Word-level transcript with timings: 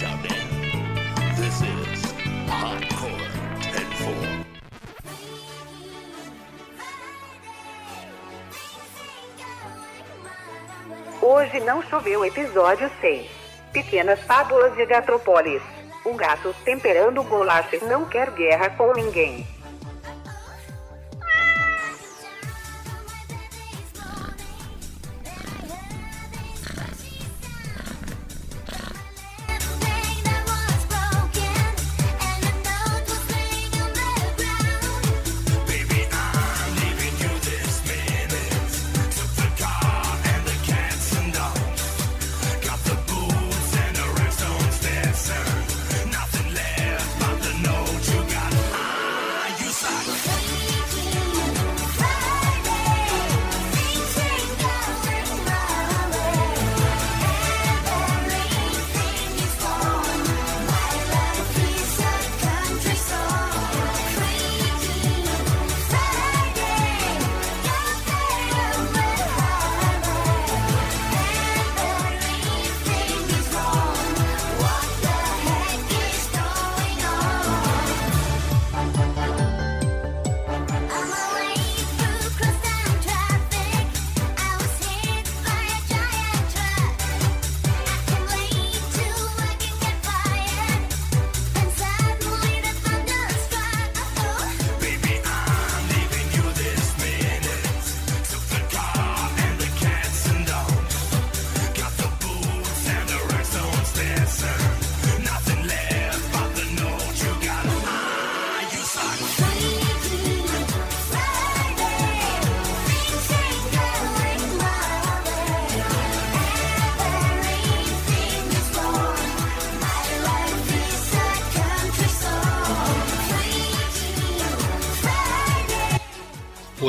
shouting. 0.00 0.48
This 1.36 1.60
is 1.60 2.00
Hardcore 2.48 3.28
10 3.60 3.84
Hoje 11.20 11.60
não 11.60 11.82
choveu, 11.82 12.24
episódio 12.24 12.90
6. 13.02 13.30
Pequenas 13.74 14.18
fábulas 14.20 14.74
de 14.74 14.86
Gatrópolis. 14.86 15.60
O 16.06 16.14
gato 16.14 16.54
temperando 16.64 17.22
bolachas 17.22 17.82
não 17.82 18.06
quer 18.06 18.30
guerra 18.30 18.70
com 18.70 18.94
ninguém. 18.94 19.46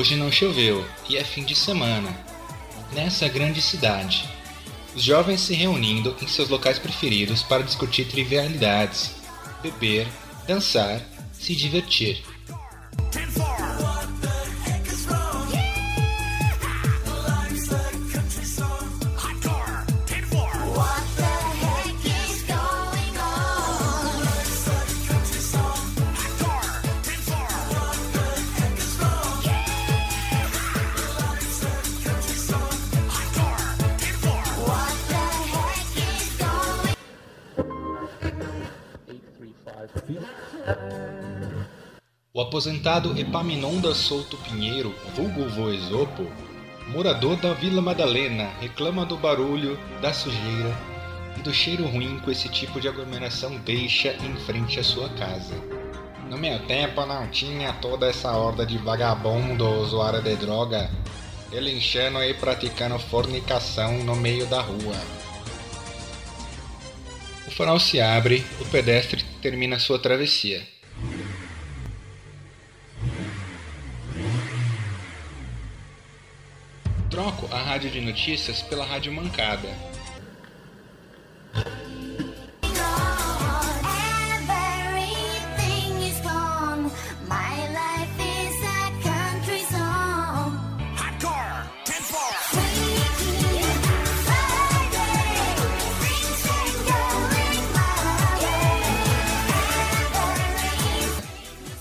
Hoje 0.02 0.16
não 0.16 0.32
choveu 0.32 0.84
e 1.08 1.16
é 1.16 1.24
fim 1.24 1.44
de 1.44 1.56
semana. 1.56 2.10
Nessa 2.92 3.28
grande 3.28 3.62
cidade, 3.62 4.28
os 4.96 5.04
jovens 5.04 5.42
se 5.42 5.54
reunindo 5.54 6.16
em 6.20 6.28
seus 6.28 6.50
locais 6.50 6.80
preferidos 6.80 7.44
para 7.44 7.62
discutir 7.62 8.06
trivialidades, 8.06 9.12
beber, 9.62 10.08
dançar, 10.48 11.00
se 11.32 11.56
divertir. 11.56 12.24
Aposentado 42.82 43.18
Epaminondas 43.20 43.98
Souto 43.98 44.38
Pinheiro, 44.38 44.94
vulgo 45.16 45.48
Voesopo, 45.50 46.28
morador 46.88 47.36
da 47.36 47.54
Vila 47.54 47.80
Madalena, 47.80 48.50
reclama 48.60 49.06
do 49.06 49.16
barulho, 49.16 49.80
da 50.02 50.12
sujeira 50.12 50.76
e 51.38 51.42
do 51.42 51.54
cheiro 51.54 51.86
ruim 51.86 52.20
que 52.20 52.32
esse 52.32 52.50
tipo 52.50 52.82
de 52.82 52.88
aglomeração 52.88 53.56
deixa 53.58 54.16
em 54.26 54.36
frente 54.46 54.80
à 54.80 54.84
sua 54.84 55.08
casa. 55.10 55.54
No 56.28 56.38
meu 56.40 56.58
tempo 56.66 57.06
não 57.06 57.28
tinha 57.28 57.72
toda 57.74 58.10
essa 58.10 58.32
horda 58.32 58.66
de 58.66 58.80
vagabundo 58.80 59.70
usuário 59.82 60.22
de 60.22 60.36
droga, 60.36 60.90
relinchando 61.52 62.24
e 62.24 62.34
praticando 62.34 62.98
fornicação 62.98 64.04
no 64.04 64.16
meio 64.16 64.48
da 64.48 64.62
rua. 64.62 64.98
O 67.48 67.52
farol 67.52 67.80
se 67.80 68.02
abre, 68.02 68.44
o 68.60 68.66
pedestre 68.66 69.24
termina 69.40 69.78
sua 69.78 70.00
travessia. 70.00 70.71
Troco 77.12 77.48
a 77.52 77.62
rádio 77.62 77.92
de 77.92 78.00
notícias 78.00 78.62
pela 78.62 78.86
rádio 78.86 79.12
mancada. 79.12 79.68
Everything 84.48 86.02
is 86.04 86.18
gone. 86.22 86.90
My 87.28 87.68
life 87.68 88.18
is 88.18 88.56
a 88.64 88.92
country 89.04 89.60
song. 89.70 90.58
Hardcore 90.96 91.68
10 91.86 92.12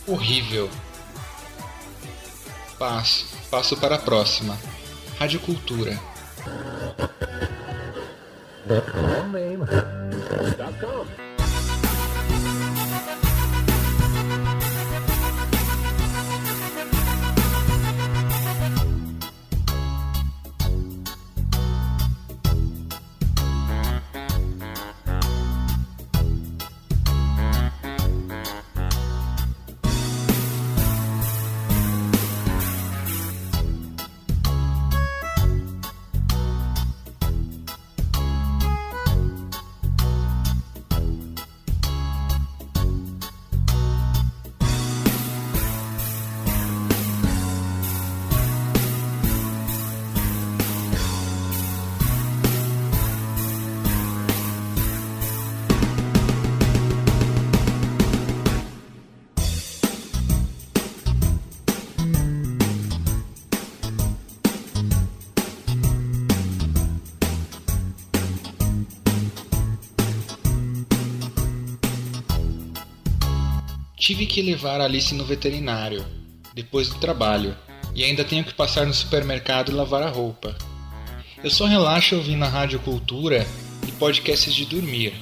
Horrível. 0.09 0.69
Passo, 2.77 3.27
passo 3.49 3.77
para 3.77 3.95
a 3.95 3.99
próxima. 3.99 4.59
Radiocultura. 5.21 6.01
Tive 74.11 74.27
que 74.27 74.43
levar 74.43 74.81
Alice 74.81 75.15
no 75.15 75.25
veterinário, 75.25 76.05
depois 76.53 76.89
do 76.89 76.97
trabalho, 76.97 77.57
e 77.95 78.03
ainda 78.03 78.25
tenho 78.25 78.43
que 78.43 78.53
passar 78.53 78.85
no 78.85 78.93
supermercado 78.93 79.71
e 79.71 79.73
lavar 79.73 80.03
a 80.03 80.09
roupa. 80.09 80.59
Eu 81.45 81.49
só 81.49 81.65
relaxo 81.65 82.17
ouvindo 82.17 82.45
a 82.45 82.49
Rádio 82.49 82.81
Cultura 82.81 83.47
e 83.87 83.93
podcasts 83.93 84.53
de 84.53 84.67
dormir. 84.67 85.15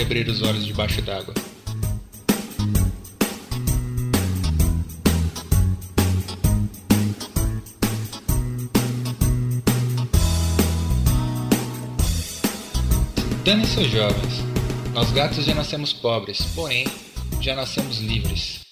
De 0.00 0.06
abrir 0.06 0.28
os 0.28 0.40
olhos 0.40 0.64
debaixo 0.64 1.02
d'água. 1.02 1.34
Dane-se 13.44 13.80
os 13.80 13.90
jovens. 13.90 14.44
Nós 14.94 15.10
gatos 15.12 15.44
já 15.44 15.54
nascemos 15.54 15.92
pobres, 15.92 16.40
porém, 16.54 16.86
já 17.40 17.54
nascemos 17.54 17.98
livres. 17.98 18.69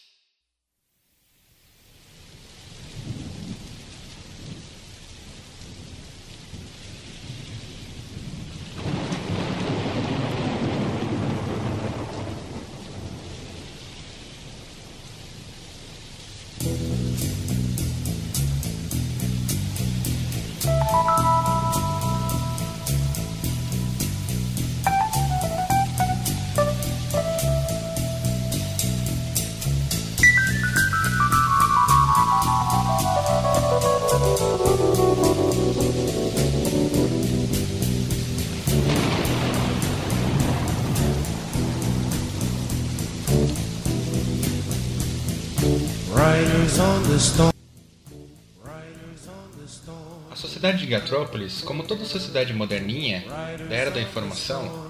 A 50.31 50.37
sociedade 50.37 50.79
de 50.79 50.87
Gatrópolis, 50.87 51.63
como 51.63 51.83
toda 51.83 52.05
sociedade 52.05 52.53
moderninha, 52.53 53.25
da 53.69 53.75
era 53.75 53.91
da 53.91 54.01
informação, 54.01 54.89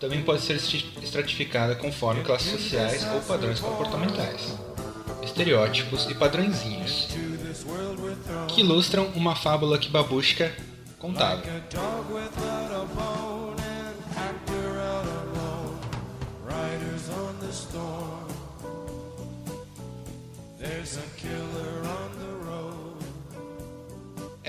também 0.00 0.22
pode 0.22 0.40
ser 0.40 0.54
estratificada 0.54 1.74
conforme 1.74 2.24
classes 2.24 2.52
sociais 2.52 3.06
ou 3.12 3.20
padrões 3.20 3.60
comportamentais, 3.60 4.56
estereótipos 5.22 6.08
e 6.08 6.14
padrõezinhos, 6.14 7.08
que 8.48 8.62
ilustram 8.62 9.04
uma 9.14 9.36
fábula 9.36 9.78
que 9.78 9.90
Babushka 9.90 10.50
contava. 10.98 11.42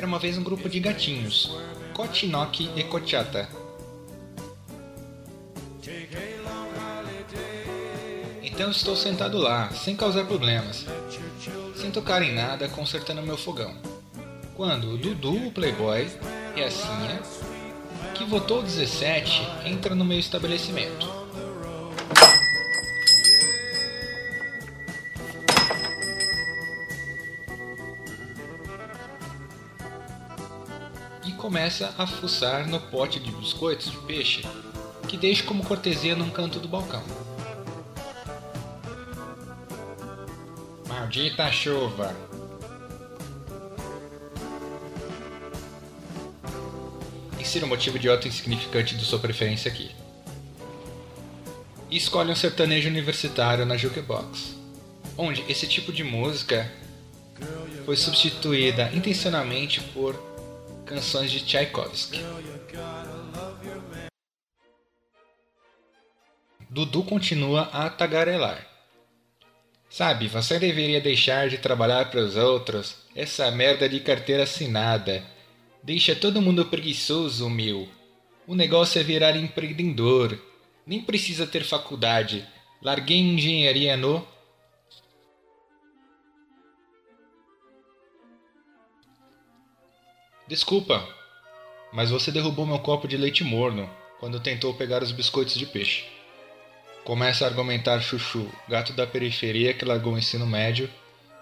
Uma 0.09 0.17
vez 0.17 0.39
um 0.39 0.43
grupo 0.43 0.67
de 0.67 0.79
gatinhos, 0.79 1.55
Kochinoki 1.93 2.71
e 2.75 2.83
Kochata. 2.83 3.47
Então 8.41 8.71
estou 8.71 8.95
sentado 8.95 9.37
lá, 9.37 9.69
sem 9.69 9.95
causar 9.95 10.25
problemas, 10.25 10.87
sem 11.75 11.91
tocar 11.91 12.23
em 12.23 12.33
nada, 12.33 12.67
consertando 12.67 13.21
meu 13.21 13.37
fogão. 13.37 13.77
Quando 14.55 14.95
o 14.95 14.97
Dudu, 14.97 15.47
o 15.47 15.51
playboy, 15.51 16.09
e 16.55 16.63
a 16.63 16.71
Sinha, 16.71 17.21
que 18.15 18.25
votou 18.25 18.63
17, 18.63 19.47
entra 19.63 19.93
no 19.93 20.03
meu 20.03 20.17
estabelecimento. 20.17 21.18
Começa 31.49 31.95
a 31.97 32.05
fuçar 32.05 32.67
no 32.67 32.79
pote 32.79 33.19
de 33.19 33.31
biscoitos 33.31 33.89
de 33.89 33.97
peixe 34.01 34.43
que 35.07 35.17
deixo 35.17 35.45
como 35.45 35.65
cortesia 35.65 36.15
num 36.15 36.29
canto 36.29 36.59
do 36.59 36.67
balcão. 36.67 37.03
Maldita 40.87 41.51
chuva! 41.51 42.15
Insira 47.39 47.65
o 47.65 47.67
motivo 47.67 47.97
idiota 47.97 48.27
e 48.27 48.29
insignificante 48.29 48.95
de 48.95 49.03
sua 49.03 49.17
preferência 49.17 49.71
aqui. 49.71 49.89
E 51.89 51.97
escolhe 51.97 52.31
um 52.31 52.35
sertanejo 52.35 52.87
universitário 52.87 53.65
na 53.65 53.75
jukebox, 53.75 54.55
onde 55.17 55.43
esse 55.49 55.65
tipo 55.65 55.91
de 55.91 56.03
música 56.03 56.71
foi 57.87 57.97
substituída 57.97 58.91
intencionalmente 58.93 59.81
por 59.81 60.28
canções 60.89 61.29
de 61.29 61.41
Tchaikovsky. 61.41 62.19
Dudu 66.67 67.03
continua 67.03 67.69
a 67.71 67.91
tagarelar. 67.91 68.65
Sabe, 69.87 70.27
você 70.27 70.57
deveria 70.57 70.99
deixar 70.99 71.47
de 71.47 71.59
trabalhar 71.59 72.09
para 72.09 72.21
os 72.21 72.35
outros. 72.35 72.95
Essa 73.15 73.51
merda 73.51 73.87
de 73.87 73.99
carteira 73.99 74.43
assinada. 74.43 75.23
Deixa 75.83 76.15
todo 76.15 76.41
mundo 76.41 76.65
preguiçoso, 76.65 77.47
meu. 77.51 77.87
O 78.47 78.55
negócio 78.55 78.99
é 78.99 79.03
virar 79.03 79.35
empreendedor. 79.35 80.41
Nem 80.87 81.03
precisa 81.03 81.45
ter 81.45 81.63
faculdade. 81.63 82.47
Larguei 82.81 83.19
engenharia 83.19 83.95
no. 83.95 84.27
Desculpa, 90.49 91.07
mas 91.93 92.09
você 92.09 92.31
derrubou 92.31 92.65
meu 92.65 92.79
copo 92.79 93.07
de 93.07 93.15
leite 93.15 93.43
morno 93.43 93.87
quando 94.19 94.39
tentou 94.39 94.73
pegar 94.73 95.03
os 95.03 95.11
biscoitos 95.11 95.53
de 95.53 95.67
peixe. 95.67 96.05
Começa 97.03 97.45
a 97.45 97.47
argumentar 97.47 98.01
Chuchu, 98.01 98.49
gato 98.67 98.91
da 98.93 99.05
periferia 99.05 99.75
que 99.75 99.85
largou 99.85 100.15
o 100.15 100.17
ensino 100.17 100.47
médio 100.47 100.89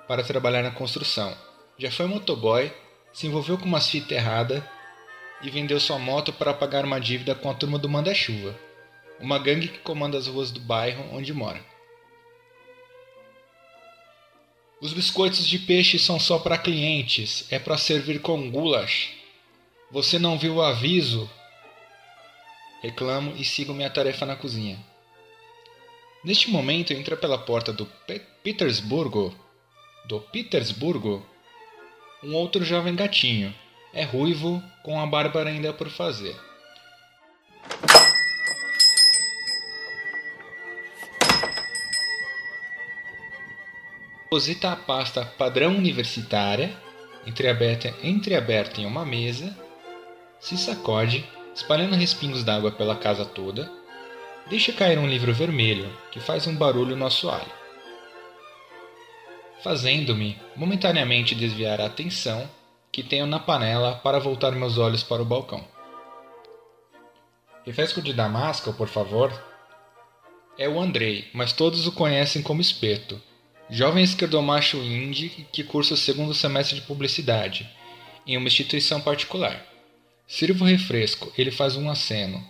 para 0.09 0.25
trabalhar 0.25 0.61
na 0.61 0.71
construção. 0.71 1.33
Já 1.77 1.89
foi 1.89 2.05
motoboy, 2.05 2.69
se 3.13 3.27
envolveu 3.27 3.57
com 3.57 3.63
umas 3.63 3.87
fitas 3.87 4.11
erradas 4.11 4.61
e 5.41 5.49
vendeu 5.49 5.79
sua 5.79 5.97
moto 5.97 6.33
para 6.33 6.53
pagar 6.53 6.83
uma 6.83 6.99
dívida 6.99 7.33
com 7.33 7.49
a 7.49 7.53
turma 7.53 7.79
do 7.79 7.87
Manda-Chuva, 7.87 8.59
uma 9.21 9.39
gangue 9.39 9.69
que 9.69 9.79
comanda 9.79 10.17
as 10.17 10.27
ruas 10.27 10.51
do 10.51 10.59
bairro 10.59 11.05
onde 11.13 11.33
mora. 11.33 11.61
Os 14.79 14.93
biscoitos 14.93 15.47
de 15.47 15.57
peixe 15.57 15.97
são 15.97 16.19
só 16.19 16.37
para 16.37 16.57
clientes, 16.57 17.45
é 17.51 17.57
para 17.57 17.79
servir 17.79 18.21
com 18.21 18.51
goulash. 18.51 19.09
Você 19.89 20.19
não 20.19 20.37
viu 20.37 20.55
o 20.55 20.61
aviso? 20.61 21.27
Reclamo 22.83 23.33
e 23.37 23.43
sigo 23.43 23.73
minha 23.73 23.89
tarefa 23.89 24.23
na 24.23 24.35
cozinha. 24.35 24.77
Neste 26.23 26.51
momento 26.51 26.93
entra 26.93 27.17
pela 27.17 27.39
porta 27.39 27.73
do 27.73 27.87
Pe 28.05 28.21
Petersburgo, 28.43 29.35
do 30.05 30.19
Petersburgo, 30.19 31.25
um 32.23 32.35
outro 32.35 32.63
jovem 32.63 32.95
gatinho. 32.95 33.53
É 33.91 34.03
ruivo, 34.03 34.61
com 34.83 35.01
a 35.01 35.07
barba 35.07 35.41
ainda 35.43 35.73
por 35.73 35.89
fazer. 35.89 36.35
Deposita 44.27 44.73
a 44.73 44.75
pasta 44.75 45.23
padrão 45.23 45.77
universitária, 45.77 46.75
entreaberta, 47.25 47.95
entreaberta 48.03 48.81
em 48.81 48.85
uma 48.85 49.05
mesa, 49.05 49.57
se 50.37 50.57
sacode, 50.57 51.25
espalhando 51.55 51.95
respingos 51.95 52.43
d'água 52.43 52.69
pela 52.69 52.97
casa 52.97 53.23
toda, 53.23 53.71
deixa 54.49 54.73
cair 54.73 54.99
um 54.99 55.07
livro 55.07 55.33
vermelho 55.33 55.89
que 56.11 56.19
faz 56.19 56.45
um 56.45 56.53
barulho 56.53 56.93
no 56.93 57.05
assoalho. 57.05 57.49
fazendo-me 59.63 60.37
momentaneamente 60.57 61.33
desviar 61.33 61.79
a 61.79 61.85
atenção 61.85 62.49
que 62.91 63.03
tenho 63.03 63.25
na 63.25 63.39
panela 63.39 63.95
para 63.95 64.19
voltar 64.19 64.51
meus 64.51 64.77
olhos 64.77 65.03
para 65.03 65.21
o 65.21 65.25
balcão. 65.25 65.65
Refresco 67.65 68.01
de 68.01 68.11
damasco, 68.11 68.73
por 68.73 68.89
favor. 68.89 69.31
É 70.57 70.67
o 70.67 70.81
Andrei, 70.81 71.29
mas 71.33 71.53
todos 71.53 71.87
o 71.87 71.93
conhecem 71.93 72.43
como 72.43 72.59
Espeto, 72.59 73.21
jovem 73.69 74.03
esquerdomacho 74.03 74.77
indie 74.77 75.47
que 75.51 75.63
cursa 75.63 75.93
o 75.93 75.97
segundo 75.97 76.33
semestre 76.33 76.79
de 76.79 76.85
publicidade 76.85 77.69
em 78.25 78.37
uma 78.37 78.47
instituição 78.47 79.01
particular. 79.01 79.65
Sirvo 80.27 80.65
refresco, 80.65 81.31
ele 81.37 81.51
faz 81.51 81.75
um 81.75 81.89
aceno 81.89 82.43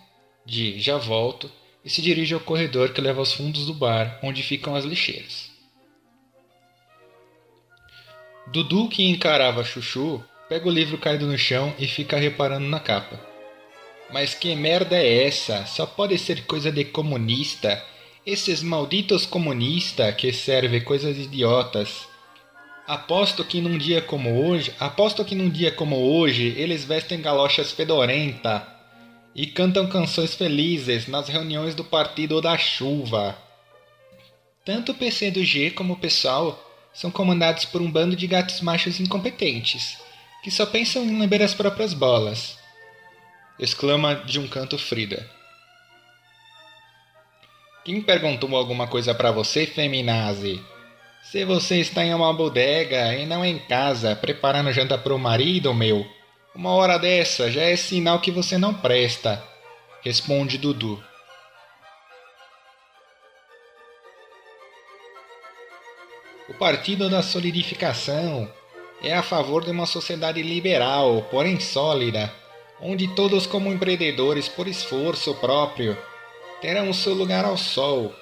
de 0.44 0.78
já 0.80 0.96
volto 0.96 1.50
e 1.84 1.90
se 1.90 2.02
dirige 2.02 2.34
ao 2.34 2.40
corredor 2.40 2.92
que 2.92 3.00
leva 3.00 3.20
aos 3.20 3.32
fundos 3.32 3.66
do 3.66 3.74
bar, 3.74 4.18
onde 4.22 4.42
ficam 4.42 4.74
as 4.74 4.84
lixeiras. 4.84 5.50
Dudu, 8.48 8.88
que 8.88 9.04
encarava 9.04 9.62
Chuchu, 9.62 10.24
pega 10.48 10.66
o 10.66 10.72
livro 10.72 10.98
caído 10.98 11.26
no 11.26 11.36
chão 11.36 11.74
e 11.78 11.86
fica 11.86 12.16
reparando 12.16 12.66
na 12.66 12.80
capa. 12.80 13.20
Mas 14.10 14.34
que 14.34 14.54
merda 14.56 14.96
é 14.96 15.26
essa? 15.26 15.66
Só 15.66 15.84
pode 15.84 16.16
ser 16.18 16.46
coisa 16.46 16.72
de 16.72 16.84
comunista. 16.84 17.84
Esses 18.30 18.62
malditos 18.62 19.24
comunistas 19.24 20.14
que 20.14 20.34
servem 20.34 20.84
coisas 20.84 21.16
idiotas. 21.16 22.06
Aposto 22.86 23.42
que 23.42 23.58
num 23.58 23.78
dia 23.78 24.02
como 24.02 24.44
hoje, 24.46 24.70
aposto 24.78 25.24
que 25.24 25.34
num 25.34 25.48
dia 25.48 25.72
como 25.72 25.96
hoje, 25.96 26.52
eles 26.58 26.84
vestem 26.84 27.22
galochas 27.22 27.72
fedorenta 27.72 28.68
e 29.34 29.46
cantam 29.46 29.88
canções 29.88 30.34
felizes 30.34 31.08
nas 31.08 31.26
reuniões 31.26 31.74
do 31.74 31.82
Partido 31.82 32.38
da 32.42 32.58
Chuva. 32.58 33.34
Tanto 34.62 34.92
o 34.92 34.94
PC 34.94 35.30
do 35.30 35.42
G 35.42 35.70
como 35.70 35.94
o 35.94 35.98
pessoal 35.98 36.62
são 36.92 37.10
comandados 37.10 37.64
por 37.64 37.80
um 37.80 37.90
bando 37.90 38.14
de 38.14 38.26
gatos 38.26 38.60
machos 38.60 39.00
incompetentes, 39.00 39.96
que 40.44 40.50
só 40.50 40.66
pensam 40.66 41.02
em 41.02 41.18
lamber 41.18 41.40
as 41.40 41.54
próprias 41.54 41.94
bolas. 41.94 42.58
Exclama 43.58 44.16
de 44.16 44.38
um 44.38 44.46
canto 44.46 44.76
Frida. 44.76 45.37
Quem 47.88 48.02
perguntou 48.02 48.54
alguma 48.54 48.86
coisa 48.86 49.14
para 49.14 49.30
você, 49.30 49.64
feminazi? 49.64 50.62
Se 51.22 51.42
você 51.42 51.80
está 51.80 52.04
em 52.04 52.12
uma 52.12 52.34
bodega 52.34 53.14
e 53.14 53.24
não 53.24 53.42
em 53.42 53.58
casa, 53.58 54.14
preparando 54.14 54.70
janta 54.70 54.98
para 54.98 55.14
o 55.14 55.18
marido, 55.18 55.72
meu, 55.72 56.06
uma 56.54 56.74
hora 56.74 56.98
dessa 56.98 57.50
já 57.50 57.62
é 57.62 57.76
sinal 57.76 58.20
que 58.20 58.30
você 58.30 58.58
não 58.58 58.74
presta, 58.74 59.42
responde 60.02 60.58
Dudu. 60.58 61.02
O 66.46 66.52
Partido 66.58 67.08
da 67.08 67.22
Solidificação 67.22 68.52
é 69.02 69.14
a 69.14 69.22
favor 69.22 69.64
de 69.64 69.70
uma 69.70 69.86
sociedade 69.86 70.42
liberal, 70.42 71.26
porém 71.30 71.58
sólida, 71.58 72.30
onde 72.82 73.08
todos, 73.14 73.46
como 73.46 73.72
empreendedores 73.72 74.46
por 74.46 74.68
esforço 74.68 75.34
próprio, 75.36 75.96
terão 76.60 76.92
seu 76.92 77.14
lugar 77.14 77.44
ao 77.44 77.56
sol. 77.56 78.14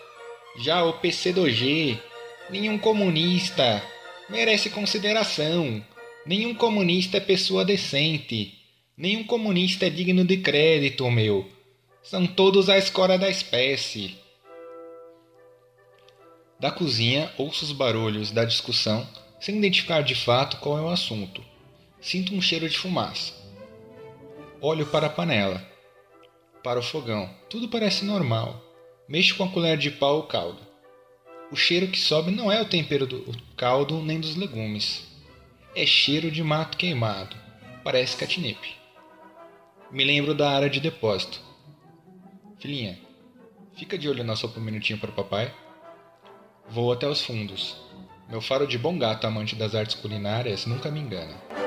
Já 0.59 0.85
o 0.85 0.95
PCdoG, 0.95 2.01
nenhum 2.51 2.79
comunista 2.79 3.83
merece 4.29 4.71
consideração. 4.71 5.85
Nenhum 6.25 6.55
comunista 6.55 7.19
é 7.19 7.21
pessoa 7.21 7.65
decente. 7.65 8.55
Nenhum 8.97 9.25
comunista 9.25 9.87
é 9.87 9.91
digno 9.91 10.25
de 10.25 10.39
crédito, 10.39 11.11
meu. 11.11 11.49
São 12.03 12.27
todos 12.27 12.69
a 12.69 12.79
escória 12.79 13.19
da 13.19 13.29
espécie. 13.29 14.17
Da 16.59 16.71
cozinha, 16.71 17.31
ouço 17.37 17.65
os 17.65 17.73
barulhos 17.73 18.31
da 18.31 18.45
discussão, 18.45 19.07
sem 19.39 19.59
identificar 19.59 20.01
de 20.01 20.15
fato 20.15 20.57
qual 20.57 20.79
é 20.79 20.81
o 20.81 20.89
assunto. 20.89 21.45
Sinto 22.01 22.35
um 22.35 22.41
cheiro 22.41 22.69
de 22.69 22.79
fumaça. 22.79 23.35
Olho 24.61 24.87
para 24.87 25.09
a 25.09 25.11
panela, 25.11 25.63
para 26.67 26.81
o 26.81 26.83
fogão. 26.83 27.31
Tudo 27.49 27.69
parece 27.69 28.05
normal. 28.05 28.61
Mexo 29.09 29.37
com 29.37 29.45
a 29.45 29.49
colher 29.49 29.79
de 29.79 29.89
pau 29.89 30.19
o 30.19 30.23
caldo. 30.25 30.59
O 31.53 31.55
cheiro 31.55 31.87
que 31.87 31.97
sobe 31.97 32.33
não 32.33 32.51
é 32.51 32.61
o 32.61 32.65
tempero 32.65 33.07
do 33.07 33.25
caldo 33.57 34.03
nem 34.03 34.19
dos 34.19 34.35
legumes. 34.35 35.07
É 35.77 35.87
cheiro 35.87 36.29
de 36.29 36.43
mato 36.43 36.77
queimado. 36.77 37.37
Parece 37.85 38.17
catnip. 38.17 38.59
Me 39.93 40.03
lembro 40.03 40.35
da 40.35 40.51
área 40.51 40.69
de 40.69 40.81
depósito. 40.81 41.41
Filhinha, 42.59 42.99
fica 43.77 43.97
de 43.97 44.09
olho 44.09 44.25
na 44.25 44.35
sopa 44.35 44.59
um 44.59 44.65
minutinho 44.65 44.99
para 44.99 45.11
o 45.11 45.15
papai. 45.15 45.55
Vou 46.69 46.93
até 46.93 47.07
os 47.07 47.21
fundos. 47.21 47.77
Meu 48.29 48.41
faro 48.41 48.67
de 48.67 48.77
bom 48.77 48.99
gato 48.99 49.25
amante 49.25 49.55
das 49.55 49.73
artes 49.73 49.95
culinárias 49.95 50.67
nunca 50.67 50.91
me 50.91 50.99
engana. 50.99 51.66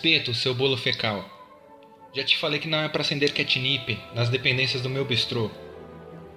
Espeto, 0.00 0.32
seu 0.32 0.54
bolo 0.54 0.78
fecal. 0.78 1.22
Já 2.14 2.24
te 2.24 2.38
falei 2.38 2.58
que 2.58 2.66
não 2.66 2.78
é 2.78 2.88
para 2.88 3.02
acender 3.02 3.34
catnip 3.34 4.02
nas 4.14 4.30
dependências 4.30 4.80
do 4.80 4.88
meu 4.88 5.04
bistrô. 5.04 5.50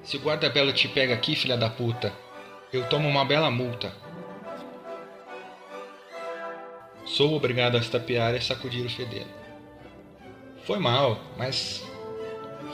Se 0.03 0.17
o 0.17 0.20
guarda-belo 0.20 0.74
te 0.74 0.89
pega 0.89 1.13
aqui, 1.13 1.34
filha 1.34 1.55
da 1.55 1.70
puta, 1.70 2.12
eu 2.74 2.89
tomo 2.89 3.08
uma 3.08 3.24
bela 3.24 3.50
multa. 3.50 3.96
Sou 7.05 7.34
obrigado 7.34 7.77
a 7.77 7.79
estapear 7.79 8.36
e 8.36 8.41
sacudir 8.41 8.86
o 8.86 8.89
fedelo. 8.89 9.32
Foi 10.65 10.77
mal, 10.77 11.17
mas. 11.38 11.88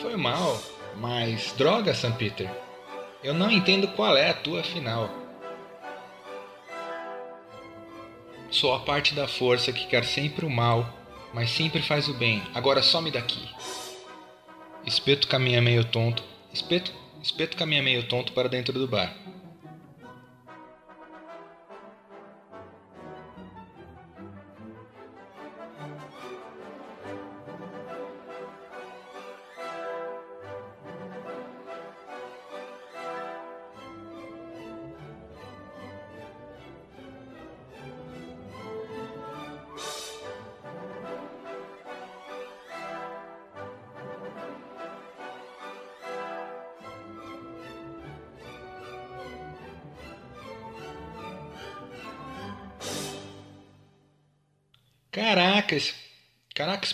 Foi 0.01 0.17
mal, 0.17 0.59
mas. 0.95 1.53
Droga, 1.55 1.93
Sam 1.93 2.13
Peter. 2.13 2.49
Eu 3.23 3.35
não 3.35 3.51
entendo 3.51 3.89
qual 3.89 4.17
é 4.17 4.31
a 4.31 4.33
tua 4.33 4.63
final. 4.63 5.07
Sou 8.59 8.73
a 8.73 8.79
parte 8.79 9.15
da 9.15 9.25
força 9.25 9.71
que 9.71 9.87
quer 9.87 10.03
sempre 10.03 10.45
o 10.45 10.49
mal, 10.49 10.85
mas 11.33 11.49
sempre 11.49 11.81
faz 11.81 12.09
o 12.09 12.13
bem. 12.13 12.43
Agora 12.53 12.83
some 12.83 13.09
daqui. 13.09 13.47
Espeto 14.85 15.29
caminha 15.29 15.61
meio 15.61 15.85
tonto. 15.85 16.21
Espeto, 16.53 16.91
espeto 17.23 17.55
caminha 17.55 17.81
meio 17.81 18.03
tonto 18.03 18.33
para 18.33 18.49
dentro 18.49 18.73
do 18.73 18.85
bar. 18.85 19.15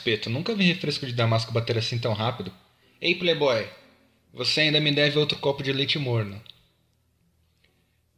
Espeto, 0.05 0.29
nunca 0.29 0.53
vi 0.53 0.65
refresco 0.65 1.07
de 1.07 1.13
damasco 1.13 1.51
bater 1.51 1.79
assim 1.79 1.97
tão 1.97 2.13
rápido. 2.13 2.53
Ei, 3.01 3.15
playboy, 3.15 3.67
você 4.31 4.61
ainda 4.61 4.79
me 4.79 4.91
deve 4.91 5.17
outro 5.17 5.39
copo 5.39 5.63
de 5.63 5.73
leite 5.73 5.97
morno. 5.97 6.39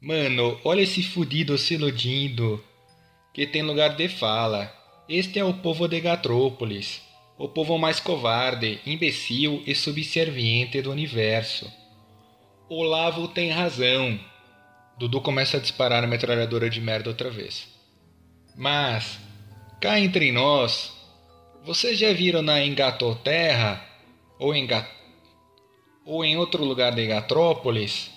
Mano, 0.02 0.60
olha 0.66 0.82
esse 0.82 1.02
fudido 1.02 1.58
se 1.58 1.76
iludindo. 1.76 2.62
Que 3.34 3.48
tem 3.48 3.62
lugar 3.62 3.96
de 3.96 4.10
fala. 4.10 4.74
Este 5.08 5.40
é 5.40 5.46
o 5.46 5.54
povo 5.54 5.88
de 5.88 6.02
Gatrópolis. 6.02 7.02
O 7.38 7.48
povo 7.48 7.78
mais 7.78 8.00
covarde, 8.00 8.82
imbecil 8.86 9.64
e 9.66 9.74
subserviente 9.74 10.82
do 10.82 10.92
universo. 10.92 11.72
Olavo 12.68 13.30
tem 13.30 13.50
razão. 13.50 14.20
Dudu 15.00 15.22
começa 15.22 15.58
a 15.58 15.60
disparar 15.60 16.04
a 16.04 16.08
metralhadora 16.08 16.70
de 16.70 16.82
merda 16.82 17.10
outra 17.10 17.30
vez. 17.30 17.68
Mas, 18.56 19.20
cá 19.80 20.00
entre 20.00 20.32
nós, 20.32 20.97
vocês 21.68 22.00
já 22.00 22.14
viram 22.14 22.42
na 22.42 22.64
Engatoterra 22.64 23.86
ou 24.40 24.56
em, 24.56 24.66
ou 26.06 26.24
em 26.24 26.38
outro 26.38 26.64
lugar 26.64 26.96
de 26.96 27.06
Gatrópolis 27.06 28.10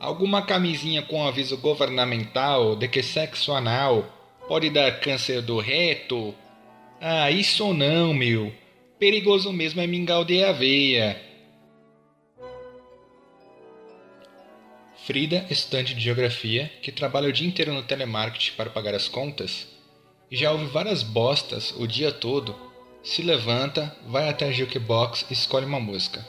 Alguma 0.00 0.42
camisinha 0.42 1.00
com 1.00 1.26
aviso 1.26 1.56
governamental 1.56 2.74
de 2.74 2.88
que 2.88 3.02
sexo 3.02 3.52
anal 3.52 4.04
pode 4.48 4.68
dar 4.68 5.00
câncer 5.00 5.40
do 5.40 5.58
reto? 5.60 6.34
Ah, 7.00 7.30
isso 7.30 7.72
não, 7.72 8.12
meu. 8.12 8.52
Perigoso 8.98 9.52
mesmo 9.52 9.80
é 9.80 9.86
mingau 9.86 10.24
de 10.24 10.44
aveia. 10.44 11.18
Frida, 15.06 15.46
estudante 15.48 15.94
de 15.94 16.00
geografia, 16.00 16.70
que 16.82 16.90
trabalha 16.90 17.28
o 17.28 17.32
dia 17.32 17.46
inteiro 17.46 17.72
no 17.72 17.82
telemarketing 17.82 18.56
para 18.56 18.70
pagar 18.70 18.94
as 18.94 19.06
contas, 19.06 19.66
já 20.30 20.52
ouve 20.52 20.66
várias 20.66 21.02
bostas 21.02 21.74
o 21.76 21.86
dia 21.86 22.12
todo, 22.12 22.54
se 23.02 23.22
levanta, 23.22 23.94
vai 24.08 24.28
até 24.28 24.48
a 24.48 24.52
jukebox 24.52 25.26
e 25.30 25.32
escolhe 25.32 25.66
uma 25.66 25.80
música. 25.80 26.24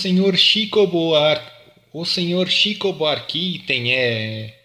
Senhor 0.00 0.36
Chico 0.36 0.86
Buar... 0.86 1.60
O 1.92 2.04
senhor 2.04 2.48
Chico 2.48 2.92
Buarque 2.92 3.64
tem 3.66 3.92
é... 3.92 4.56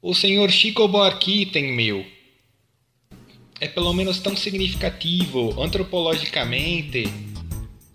O 0.00 0.14
senhor 0.14 0.48
Chico 0.48 0.86
Buarque 0.86 1.44
tem 1.44 1.72
meu. 1.72 2.06
É 3.60 3.66
pelo 3.66 3.92
menos 3.92 4.20
tão 4.20 4.36
significativo, 4.36 5.60
antropologicamente, 5.60 7.12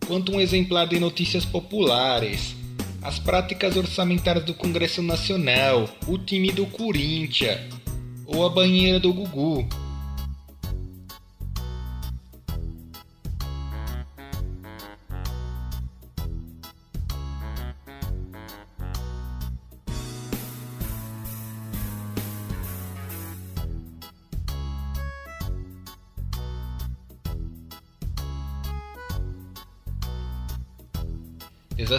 quanto 0.05 0.33
um 0.33 0.41
exemplar 0.41 0.85
de 0.85 0.99
notícias 0.99 1.45
populares. 1.45 2.53
As 3.01 3.17
práticas 3.17 3.77
orçamentárias 3.77 4.43
do 4.43 4.53
Congresso 4.53 5.01
Nacional, 5.01 5.89
o 6.05 6.17
time 6.17 6.51
do 6.51 6.65
Corinthians, 6.65 7.57
ou 8.25 8.45
a 8.45 8.49
banheira 8.49 8.99
do 8.99 9.13
Gugu. 9.13 9.65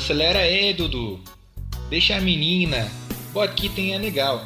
Desacelera 0.03 0.41
aí, 0.41 0.75
Dudu. 0.75 1.21
Deixa 1.89 2.17
a 2.17 2.21
menina. 2.21 2.91
O 3.33 3.41
aqui 3.41 3.69
tem 3.69 3.95
é 3.95 3.99
legal. 3.99 4.45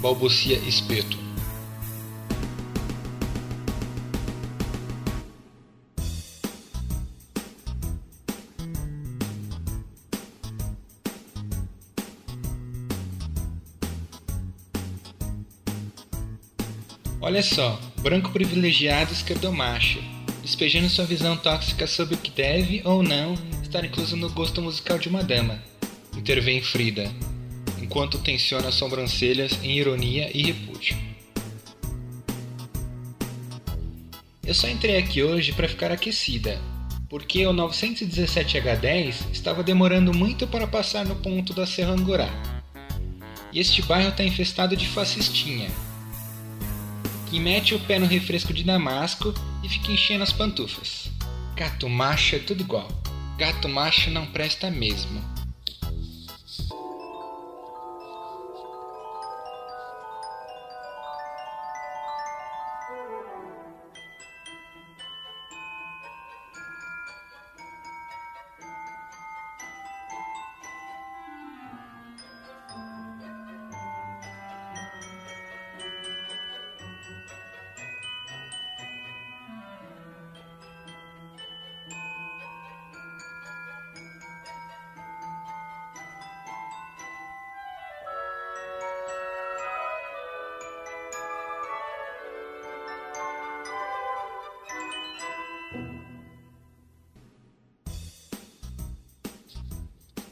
Balbucia 0.00 0.58
espeto. 0.58 1.16
Olha 17.20 17.42
só, 17.42 17.78
branco 17.98 18.30
privilegiado 18.30 19.12
esquerdomacho, 19.12 20.00
despejando 20.42 20.88
sua 20.88 21.04
visão 21.04 21.36
tóxica 21.36 21.86
sobre 21.86 22.14
o 22.14 22.18
que 22.18 22.30
deve 22.30 22.80
ou 22.84 23.02
não 23.02 23.34
estar 23.62 23.84
incluso 23.84 24.16
no 24.16 24.30
gosto 24.30 24.62
musical 24.62 24.98
de 24.98 25.08
uma 25.08 25.22
dama. 25.22 25.62
Intervém 26.16 26.62
Frida, 26.62 27.10
enquanto 27.80 28.18
tensiona 28.18 28.68
as 28.68 28.74
sobrancelhas 28.74 29.58
em 29.62 29.76
ironia 29.76 30.30
e 30.32 30.44
repúdio. 30.44 30.96
Eu 34.44 34.54
só 34.54 34.68
entrei 34.68 34.96
aqui 34.96 35.22
hoje 35.22 35.52
para 35.52 35.68
ficar 35.68 35.92
aquecida, 35.92 36.58
porque 37.08 37.46
o 37.46 37.52
917H10 37.52 39.30
estava 39.32 39.62
demorando 39.62 40.14
muito 40.14 40.46
para 40.46 40.66
passar 40.66 41.04
no 41.04 41.16
ponto 41.16 41.52
da 41.52 41.66
Serrangorá. 41.66 42.30
E 43.52 43.60
este 43.60 43.82
bairro 43.82 44.10
está 44.10 44.24
infestado 44.24 44.76
de 44.76 44.86
fascistinha, 44.86 45.70
que 47.30 47.38
mete 47.38 47.74
o 47.74 47.80
pé 47.80 47.98
no 47.98 48.06
refresco 48.06 48.54
de 48.54 48.64
Damasco 48.64 49.34
e 49.62 49.68
fica 49.68 49.92
enchendo 49.92 50.22
as 50.22 50.32
pantufas. 50.32 51.10
Gato 51.54 51.88
macho 51.88 52.36
é 52.36 52.38
tudo 52.38 52.62
igual. 52.62 52.88
Gato 53.36 53.68
macho 53.68 54.10
não 54.10 54.26
presta 54.26 54.70
mesmo. 54.70 55.37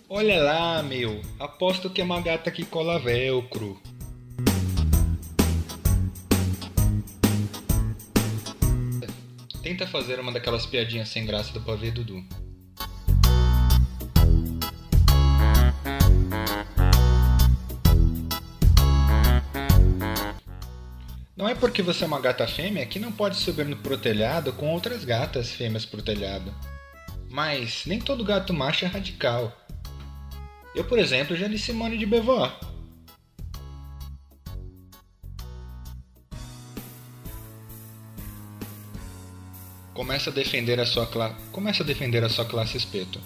Olha 0.09 0.42
lá, 0.42 0.83
meu. 0.83 1.20
Aposto 1.38 1.90
que 1.90 2.01
é 2.01 2.05
uma 2.05 2.20
gata 2.20 2.51
que 2.51 2.64
cola 2.64 2.99
velcro. 2.99 3.81
Tenta 9.62 9.87
fazer 9.87 10.20
uma 10.20 10.31
daquelas 10.31 10.64
piadinhas 10.64 11.09
sem 11.09 11.27
graça 11.27 11.53
do 11.53 11.61
pavê 11.61 11.90
Dudu. 11.90 12.25
Porque 21.57 21.83
você 21.83 22.05
é 22.05 22.07
uma 22.07 22.21
gata 22.21 22.47
fêmea 22.47 22.87
que 22.87 22.99
não 22.99 23.11
pode 23.11 23.37
subir 23.37 23.66
no 23.66 23.77
protelhado 23.77 24.53
com 24.53 24.73
outras 24.73 25.05
gatas 25.05 25.51
fêmeas 25.51 25.85
pro 25.85 26.03
telhado. 26.03 26.55
Mas 27.31 27.85
nem 27.87 27.99
todo 27.99 28.25
gato 28.25 28.55
macho 28.55 28.85
é 28.85 28.88
radical. 28.88 29.53
Eu, 30.75 30.85
por 30.85 30.99
exemplo, 30.99 31.37
já 31.37 31.49
li 31.49 31.59
Simone 31.59 31.97
de 31.97 32.07
Beauvoir. 32.07 32.55
Começa 39.95 40.29
a 40.29 40.33
defender 40.33 40.79
a 40.79 40.85
sua 40.85 41.07
classe. 41.07 41.35
Começa 41.51 41.83
a 41.83 41.87
defender 41.87 42.23
a 42.23 42.29
sua 42.29 42.45
classe 42.45 42.77
espeto. 42.77 43.19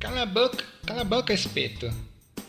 Cala 0.00 0.22
a 0.22 0.26
boca, 0.26 0.64
cala 0.86 1.02
a 1.02 1.04
boca, 1.04 1.34
espeto. 1.34 1.92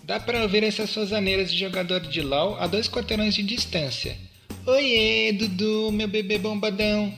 Dá 0.03 0.21
pra 0.21 0.41
ouvir 0.41 0.63
essas 0.63 0.89
suas 0.89 1.11
aneiras 1.11 1.51
de 1.51 1.59
jogador 1.59 1.99
de 1.99 2.21
LOL 2.21 2.55
a 2.57 2.65
dois 2.65 2.87
quarteirões 2.87 3.35
de 3.35 3.43
distância. 3.43 4.17
Oiê, 4.65 5.33
Dudu, 5.33 5.91
meu 5.91 6.07
bebê 6.07 6.37
bombadão. 6.37 7.13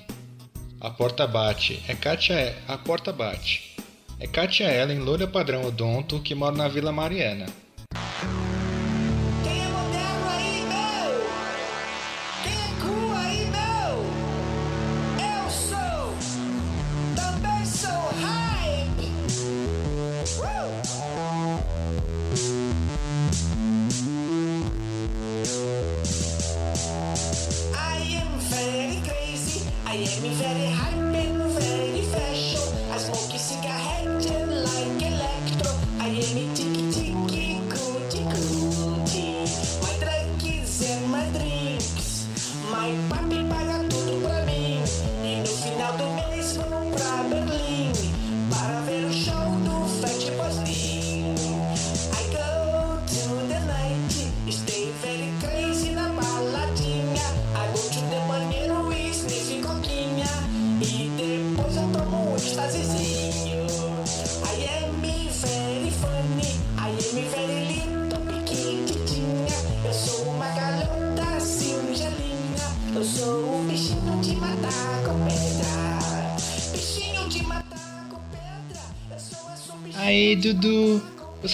A 0.81 0.89
porta 0.89 1.27
bate. 1.27 1.79
É 1.87 1.93
Katia. 1.93 2.57
A 2.67 2.79
porta 2.79 3.13
bate. 3.13 3.75
É 4.19 4.25
Katia 4.25 4.73
Ellen, 4.73 4.99
loira 4.99 5.27
padrão 5.27 5.65
odonto, 5.65 6.19
que 6.19 6.33
mora 6.33 6.55
na 6.55 6.67
Vila 6.67 6.91
Mariana. 6.91 7.45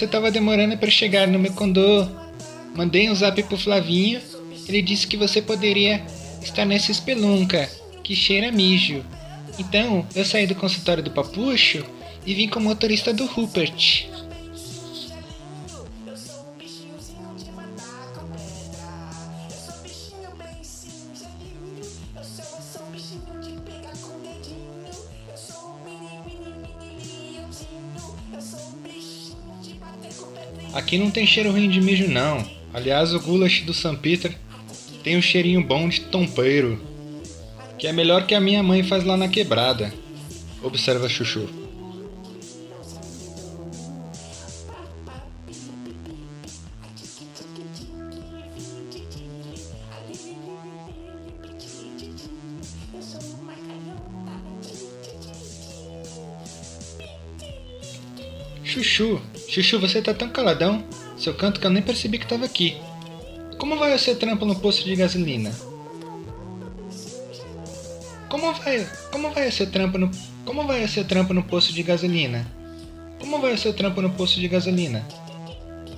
Você 0.00 0.06
tava 0.06 0.30
demorando 0.30 0.78
para 0.78 0.88
chegar 0.88 1.28
no 1.28 1.38
meu 1.38 1.52
condô. 1.52 2.08
Mandei 2.74 3.10
um 3.10 3.14
zap 3.14 3.42
pro 3.42 3.58
Flavinho. 3.58 4.18
Ele 4.66 4.80
disse 4.80 5.06
que 5.06 5.14
você 5.14 5.42
poderia 5.42 6.02
estar 6.40 6.64
nessa 6.64 6.90
espelunca, 6.90 7.68
que 8.02 8.16
cheira 8.16 8.50
mijo. 8.50 9.04
Então, 9.58 10.06
eu 10.14 10.24
saí 10.24 10.46
do 10.46 10.54
consultório 10.54 11.02
do 11.02 11.10
Papucho 11.10 11.84
e 12.24 12.32
vim 12.32 12.48
com 12.48 12.60
o 12.60 12.62
motorista 12.62 13.12
do 13.12 13.26
Rupert. 13.26 14.06
Aqui 30.90 30.98
não 30.98 31.08
tem 31.08 31.24
cheiro 31.24 31.52
ruim 31.52 31.70
de 31.70 31.80
mijo, 31.80 32.08
não. 32.08 32.44
Aliás, 32.74 33.14
o 33.14 33.20
goulash 33.20 33.60
do 33.60 33.72
St. 33.72 33.96
Peter 33.98 34.36
tem 35.04 35.16
um 35.16 35.22
cheirinho 35.22 35.62
bom 35.62 35.88
de 35.88 36.00
tompeiro, 36.00 36.84
que 37.78 37.86
é 37.86 37.92
melhor 37.92 38.26
que 38.26 38.34
a 38.34 38.40
minha 38.40 38.60
mãe 38.60 38.82
faz 38.82 39.04
lá 39.04 39.16
na 39.16 39.28
quebrada. 39.28 39.94
Observa 40.60 41.08
Chuchu. 41.08 41.48
Chuchu, 58.64 59.22
Chuchu, 59.50 59.80
você 59.80 60.00
tá 60.00 60.14
tão 60.14 60.28
caladão. 60.28 60.84
Seu 61.18 61.34
canto 61.34 61.58
que 61.58 61.66
eu 61.66 61.70
nem 61.70 61.82
percebi 61.82 62.18
que 62.18 62.26
tava 62.26 62.44
aqui. 62.44 62.76
Como 63.58 63.76
vai 63.76 63.92
o 63.92 63.98
seu 63.98 64.14
trampo 64.14 64.46
no 64.46 64.54
posto 64.54 64.84
de 64.84 64.94
gasolina? 64.94 65.50
Como 68.28 68.52
vai, 68.52 68.88
como 69.10 69.30
vai 69.32 69.48
o 69.48 69.52
seu 69.52 69.68
trampo 69.68 69.98
no, 69.98 70.08
como 70.44 70.64
vai 70.68 70.84
o 70.84 70.88
seu 70.88 71.04
trampo 71.04 71.34
no 71.34 71.42
posto 71.42 71.72
de 71.72 71.82
gasolina? 71.82 72.46
Como 73.18 73.40
vai 73.40 73.52
o 73.52 73.58
seu 73.58 73.72
trampo 73.74 74.00
no 74.00 74.10
posto 74.10 74.38
de 74.38 74.46
gasolina? 74.46 75.04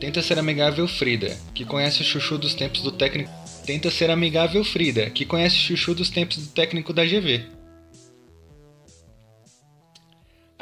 Tenta 0.01 0.23
ser 0.23 0.39
amigável 0.39 0.89
Frida, 0.89 1.37
que 1.55 1.67
conhece 1.67 2.01
o 2.01 2.05
Chuchu 2.05 2.39
dos 2.39 2.55
tempos 2.55 2.81
do 2.81 2.91
técnico. 2.91 3.31
Tenta 3.67 3.91
ser 3.91 4.11
amigável 4.11 4.65
Frida, 4.65 5.11
que 5.11 5.27
conhece 5.27 5.57
o 5.57 5.61
Chuchu 5.61 5.95
dos 5.95 6.09
tempos 6.09 6.39
do 6.39 6.47
técnico 6.49 6.95
da 6.95 7.05
GV. 7.05 7.45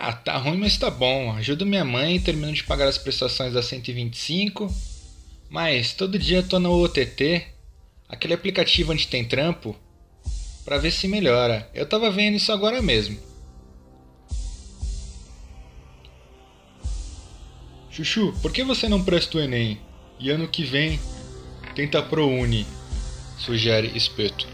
Ah, 0.03 0.15
tá 0.15 0.39
ruim, 0.39 0.57
mas 0.57 0.79
tá 0.79 0.89
bom. 0.89 1.31
Ajudo 1.33 1.67
minha 1.67 1.85
mãe, 1.85 2.19
termino 2.19 2.55
de 2.55 2.65
pagar 2.65 2.89
as 2.89 2.97
prestações 2.97 3.53
da 3.53 3.63
125. 3.63 4.75
Mas 5.51 5.93
todo 5.93 6.19
dia 6.19 6.43
tô 6.43 6.59
no 6.59 6.73
OTT, 6.83 7.47
aquele 8.09 8.33
aplicativo 8.33 8.93
onde 8.93 9.07
tem 9.07 9.23
trampo, 9.23 9.77
pra 10.65 10.79
ver 10.79 10.91
se 10.91 11.07
melhora. 11.07 11.71
Eu 11.75 11.85
tava 11.85 12.11
vendo 12.11 12.39
isso 12.39 12.51
agora 12.51 12.81
mesmo. 12.81 13.19
Chuchu, 17.91 18.33
por 18.41 18.53
que 18.53 18.65
você 18.65 18.89
não 18.89 19.05
presta 19.05 19.37
o 19.37 19.41
Enem? 19.43 19.79
E 20.19 20.31
ano 20.31 20.49
que 20.49 20.65
vem 20.65 20.99
tenta 21.75 22.03
ProUni, 22.03 22.67
sugere 23.37 23.93
Espeto. 23.95 24.49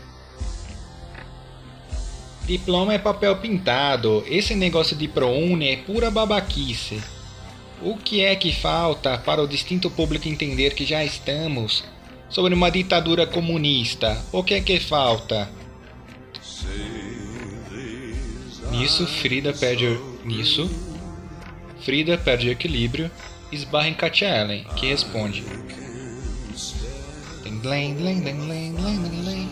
Diploma 2.47 2.95
é 2.95 2.99
papel 2.99 3.37
pintado. 3.39 4.25
Esse 4.29 4.55
negócio 4.55 4.95
de 4.95 5.09
ProUni 5.09 5.69
é 5.69 5.77
pura 5.79 6.13
babaquice. 6.13 7.03
O 7.83 7.97
que 7.97 8.23
é 8.23 8.37
que 8.37 8.53
falta 8.53 9.19
para 9.19 9.43
o 9.43 9.49
distinto 9.49 9.91
público 9.91 10.29
entender 10.29 10.73
que 10.73 10.87
já 10.87 11.05
estamos 11.05 11.83
sobre 12.31 12.55
uma 12.55 12.71
ditadura 12.71 13.27
comunista? 13.27 14.17
O 14.31 14.45
que 14.45 14.55
é 14.55 14.61
que 14.61 14.79
falta? 14.79 15.51
Nisso, 18.71 19.07
Frida 19.07 19.53
perde. 19.53 19.99
Nisso, 20.25 20.71
Frida 21.81 22.17
perde 22.17 22.49
o 22.49 22.53
equilíbrio 22.53 23.11
e 23.51 23.57
esbarra 23.57 23.89
em 23.89 23.95
Katia 23.95 24.29
Ellen, 24.29 24.65
que 24.77 24.87
responde. 24.87 25.45
Dlem, 27.63 27.95
dlem, 27.95 28.21
dlem, 28.21 29.46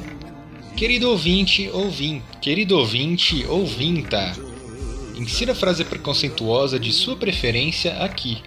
Querido 0.77 1.09
ouvinte, 1.09 1.71
ouvim, 1.73 2.21
querido 2.41 2.77
ouvinte, 2.77 3.47
ouvinta, 3.47 4.33
insira 5.15 5.53
a 5.53 5.55
frase 5.55 5.85
preconceituosa 5.85 6.81
de 6.81 6.93
sua 6.93 7.17
preferência 7.17 7.97
aqui. 8.03 8.43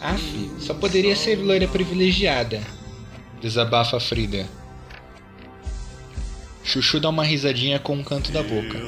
Aff, 0.00 0.50
só 0.58 0.72
poderia 0.72 1.14
ser 1.14 1.36
loira 1.36 1.68
privilegiada, 1.68 2.62
desabafa 3.40 4.00
Frida. 4.00 4.48
Chuchu 6.62 6.98
dá 6.98 7.10
uma 7.10 7.24
risadinha 7.24 7.78
com 7.78 7.94
um 7.96 8.02
canto 8.02 8.32
da 8.32 8.42
boca. 8.42 8.80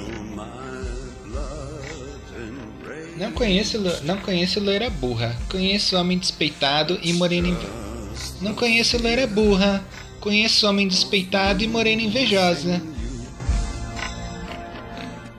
Não 3.19 3.31
conheço, 3.33 3.79
não 4.03 4.19
conheço 4.19 4.59
loira 4.61 4.88
burra. 4.88 5.37
Conheço 5.51 5.97
homem 5.97 6.19
despeitado 6.19 6.99
e 7.03 7.12
morena 7.12 7.49
inve... 7.49 7.66
Não 8.40 8.55
conheço 8.55 9.01
loira 9.01 9.27
burra. 9.27 9.85
Conheço 10.27 10.67
homem 10.67 10.89
despeitado 10.89 11.62
e 11.62 11.69
morena 11.69 12.03
invejosa. 12.03 12.83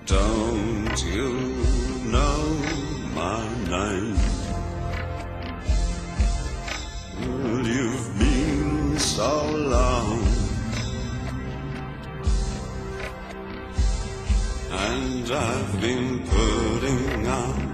Don't 0.06 1.06
you 1.06 1.34
know 2.06 2.56
my 3.14 3.44
name? 3.68 4.16
Well, 7.20 7.68
you've 7.68 8.18
been 8.18 8.98
so 8.98 9.46
long, 9.58 10.24
and 14.72 15.30
I've 15.30 15.82
been 15.82 16.24
putting 16.30 17.28
on 17.28 17.67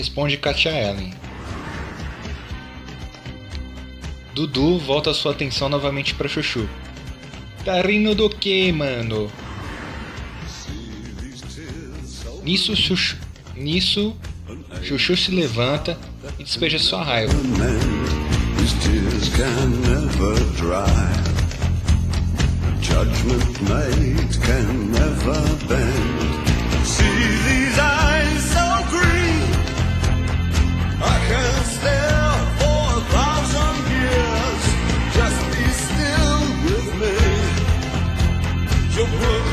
Responde 0.00 0.38
Katia 0.38 0.70
Ellen. 0.70 1.12
Dudu 4.34 4.78
volta 4.78 5.12
sua 5.12 5.32
atenção 5.32 5.68
novamente 5.68 6.14
pra 6.14 6.26
Chuchu. 6.26 6.66
Tá 7.66 7.82
rindo 7.82 8.14
do 8.14 8.30
que, 8.30 8.72
mano? 8.72 9.30
Nisso, 12.42 12.74
Chuchu, 12.74 13.18
nisso, 13.54 14.16
Chuchu 14.82 15.14
se 15.18 15.32
levanta 15.32 15.98
e 16.38 16.44
despeja 16.44 16.78
sua 16.78 17.04
raiva. 17.04 17.34
Judgment 22.80 23.60
can 24.46 24.90
never 24.92 25.42
bend. 25.68 26.86
See 26.86 27.59
You 39.00 39.06
wouldn't 39.06 39.49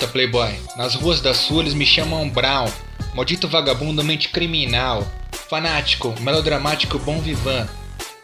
Escuta, 0.00 0.08
Playboy, 0.08 0.58
nas 0.76 0.94
ruas 0.94 1.20
da 1.20 1.34
Sul 1.34 1.60
eles 1.60 1.74
me 1.74 1.84
chamam 1.84 2.28
Brown, 2.28 2.70
maldito 3.14 3.46
vagabundo 3.46 4.02
mente 4.02 4.30
criminal, 4.30 5.06
fanático, 5.50 6.14
melodramático 6.20 6.98
bom 6.98 7.20
vivan, 7.20 7.68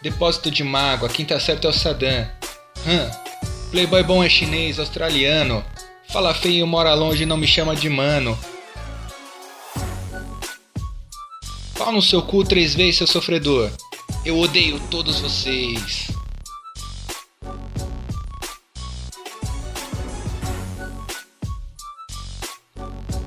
depósito 0.01 0.51
de 0.51 0.65
mágoa, 0.65 1.09
quinta 1.09 1.39
certa 1.39 1.67
é 1.67 1.71
o 1.71 1.73
Saddam. 1.75 2.27
Hum, 2.87 3.11
Playboy 3.71 4.03
bom 4.05 4.25
é 4.25 4.29
chinês, 4.29 4.79
australiano, 4.79 5.63
fala 6.09 6.33
feio, 6.33 6.67
mora 6.67 6.95
longe 6.95 7.27
não 7.27 7.37
me 7.37 7.47
chama 7.47 7.77
de 7.77 7.91
mano. 7.91 8.39
Pau 11.77 11.93
no 11.93 12.01
seu 12.01 12.23
cu 12.23 12.43
três 12.43 12.75
vezes, 12.75 12.97
seu 12.97 13.07
sofredor. 13.07 13.71
Eu 14.25 14.39
odeio 14.39 14.81
todos 14.91 15.21
vocês. 15.21 16.16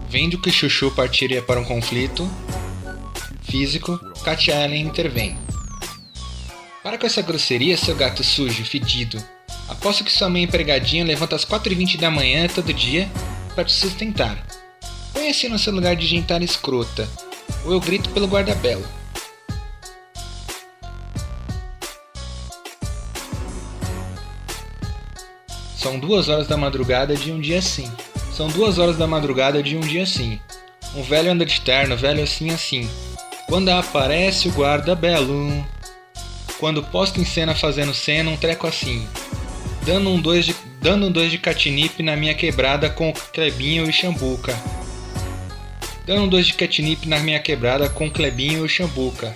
Vendo 0.10 0.42
que 0.42 0.52
Chuchu 0.52 0.90
partiria 0.90 1.40
para 1.40 1.60
um 1.60 1.64
conflito 1.64 2.28
físico, 3.44 4.00
Katia 4.24 4.64
Allen 4.64 4.88
intervém. 4.88 5.38
Para 6.82 6.98
com 6.98 7.06
essa 7.06 7.22
grosseria, 7.22 7.78
seu 7.78 7.96
gato 7.96 8.24
sujo, 8.24 8.66
fedido. 8.66 9.24
Aposto 9.68 10.04
que 10.04 10.12
sua 10.12 10.28
mãe 10.28 10.42
empregadinha 10.42 11.06
levanta 11.06 11.36
às 11.36 11.46
4h20 11.46 12.00
da 12.00 12.10
manhã 12.10 12.48
todo 12.48 12.74
dia 12.74 13.08
para 13.54 13.64
te 13.66 13.72
sustentar. 13.72 14.44
Põe-se 15.14 15.48
no 15.48 15.60
seu 15.60 15.72
lugar 15.72 15.96
de 15.96 16.08
gentalha 16.08 16.44
escrota, 16.44 17.08
ou 17.64 17.74
eu 17.74 17.80
grito 17.80 18.10
pelo 18.10 18.26
guarda-belo. 18.26 18.88
São 25.78 26.00
duas 26.00 26.30
horas 26.30 26.48
da 26.48 26.58
madrugada 26.58 27.16
de 27.16 27.32
um 27.32 27.40
dia 27.40 27.60
assim. 27.60 27.92
São 28.40 28.48
duas 28.48 28.78
horas 28.78 28.96
da 28.96 29.06
madrugada 29.06 29.62
de 29.62 29.76
um 29.76 29.82
dia 29.82 30.04
assim. 30.04 30.40
Um 30.96 31.04
velho 31.04 31.30
anda 31.30 31.46
de 31.46 31.60
terno, 31.60 31.98
velho 31.98 32.24
assim 32.24 32.50
assim. 32.52 32.90
Quando 33.50 33.68
aparece 33.68 34.48
o 34.48 34.52
guarda 34.54 34.96
belo. 34.96 35.68
Quando 36.58 36.82
posta 36.82 37.20
em 37.20 37.26
cena 37.26 37.54
fazendo 37.54 37.94
cena, 37.94 38.32
um 38.32 38.38
treco 38.38 38.66
assim. 38.66 39.06
Dando 39.86 40.10
um 40.10 40.22
dois 40.22 40.46
de, 40.46 40.56
dando 40.82 41.08
um 41.08 41.12
dois 41.12 41.30
de 41.30 41.38
catnip 41.38 42.02
na 42.02 42.16
minha 42.16 42.34
quebrada 42.34 42.90
com 42.90 43.12
Clebinho 43.12 43.90
e 43.90 43.92
Chambuca. 43.92 44.58
Dando 46.06 46.22
um 46.22 46.28
dois 46.30 46.48
de 46.48 46.54
catnip 46.54 47.10
na 47.10 47.20
minha 47.20 47.42
quebrada 47.42 47.90
com 47.90 48.10
Clebinho 48.10 48.66
e 48.66 48.70
Chambuca. 48.70 49.36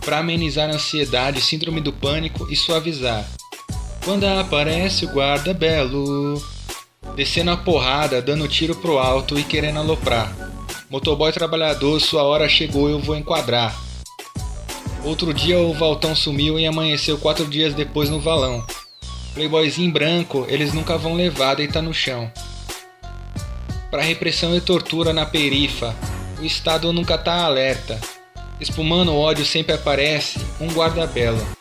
Pra 0.00 0.18
amenizar 0.18 0.70
a 0.70 0.74
ansiedade, 0.74 1.40
síndrome 1.40 1.80
do 1.80 1.92
pânico 1.92 2.46
e 2.48 2.54
suavizar. 2.54 3.28
Quando 4.04 4.22
aparece 4.22 5.06
o 5.06 5.08
guarda 5.08 5.52
belo, 5.52 6.40
descendo 7.16 7.50
a 7.50 7.56
porrada, 7.56 8.20
dando 8.20 8.46
tiro 8.46 8.76
pro 8.76 8.98
alto 8.98 9.38
e 9.38 9.42
querendo 9.42 9.78
aloprar. 9.78 10.30
Motoboy 10.90 11.32
trabalhador, 11.32 11.98
sua 11.98 12.22
hora 12.22 12.46
chegou, 12.46 12.90
eu 12.90 13.00
vou 13.00 13.16
enquadrar. 13.16 13.74
Outro 15.02 15.32
dia 15.32 15.58
o 15.58 15.72
Valtão 15.72 16.14
sumiu 16.14 16.60
e 16.60 16.66
amanheceu 16.66 17.16
quatro 17.16 17.46
dias 17.46 17.72
depois 17.72 18.10
no 18.10 18.20
valão. 18.20 18.64
Playboyzinho 19.32 19.90
branco, 19.90 20.44
eles 20.48 20.74
nunca 20.74 20.98
vão 20.98 21.14
levar, 21.14 21.54
deita 21.54 21.80
no 21.80 21.94
chão. 21.94 22.30
Pra 23.90 24.02
repressão 24.02 24.54
e 24.54 24.60
tortura 24.60 25.12
na 25.12 25.24
perifa, 25.24 25.96
o 26.38 26.44
Estado 26.44 26.92
nunca 26.92 27.16
tá 27.16 27.44
alerta. 27.44 27.98
Espumando 28.60 29.16
ódio 29.16 29.44
sempre 29.44 29.74
aparece 29.74 30.38
um 30.60 30.68
guarda-belo. 30.68 31.55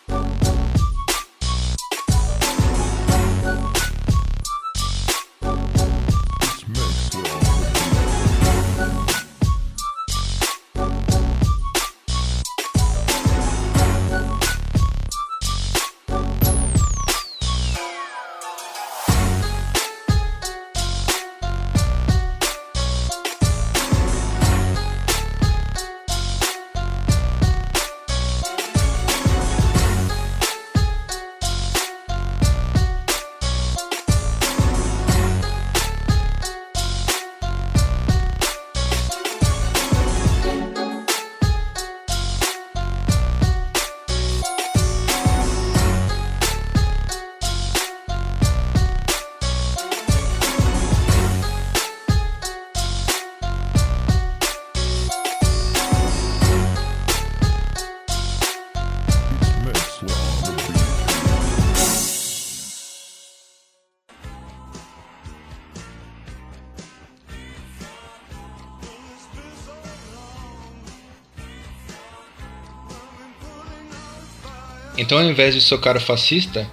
Então, 74.98 75.18
ao 75.18 75.26
invés 75.26 75.54
de 75.54 75.62
socar 75.62 75.98
o 75.98 76.00
fascista, 76.00 76.70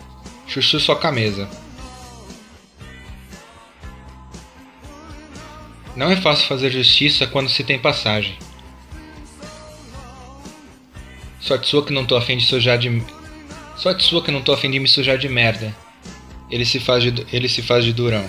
Chuchu 0.47 0.79
soca 0.79 1.09
a 1.09 1.13
mesa. 1.13 1.49
Não 5.97 6.11
é 6.11 6.17
fácil 6.17 6.47
fazer 6.47 6.71
justiça 6.71 7.27
quando 7.27 7.51
se 7.51 7.65
tem 7.65 7.79
passagem. 7.79 8.37
Sorte 11.41 11.69
sua 11.69 11.85
que 11.85 11.93
não 11.93 12.07
tô 12.07 12.17
afim 12.17 12.37
de 12.37 12.47
sujar 12.47 12.79
de. 12.79 13.03
Sorte 13.77 14.05
sua 14.05 14.23
que 14.23 14.31
não 14.31 14.41
tô 14.41 14.53
afim 14.53 14.71
de 14.71 14.79
me 14.79 14.89
sujar 14.89 15.19
de 15.19 15.29
merda. 15.29 15.75
Ele 16.51 16.65
se 16.65 16.79
faz 16.79 17.03
de, 17.03 17.27
ele 17.33 17.49
se 17.49 17.63
faz 17.63 17.85
de 17.85 17.93
durão. 17.93 18.25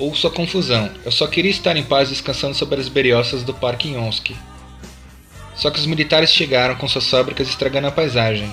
Ou 0.00 0.14
sua 0.14 0.30
confusão. 0.30 0.90
Eu 1.04 1.12
só 1.12 1.26
queria 1.26 1.50
estar 1.50 1.76
em 1.76 1.84
paz 1.84 2.08
descansando 2.08 2.54
sobre 2.54 2.80
as 2.80 2.88
berioças 2.88 3.42
do 3.42 3.52
Parque 3.52 3.90
Yonski. 3.90 4.34
Só 5.54 5.70
que 5.70 5.78
os 5.78 5.84
militares 5.84 6.32
chegaram 6.32 6.74
com 6.74 6.88
suas 6.88 7.06
fábricas 7.06 7.46
estragando 7.46 7.88
a 7.88 7.92
paisagem. 7.92 8.50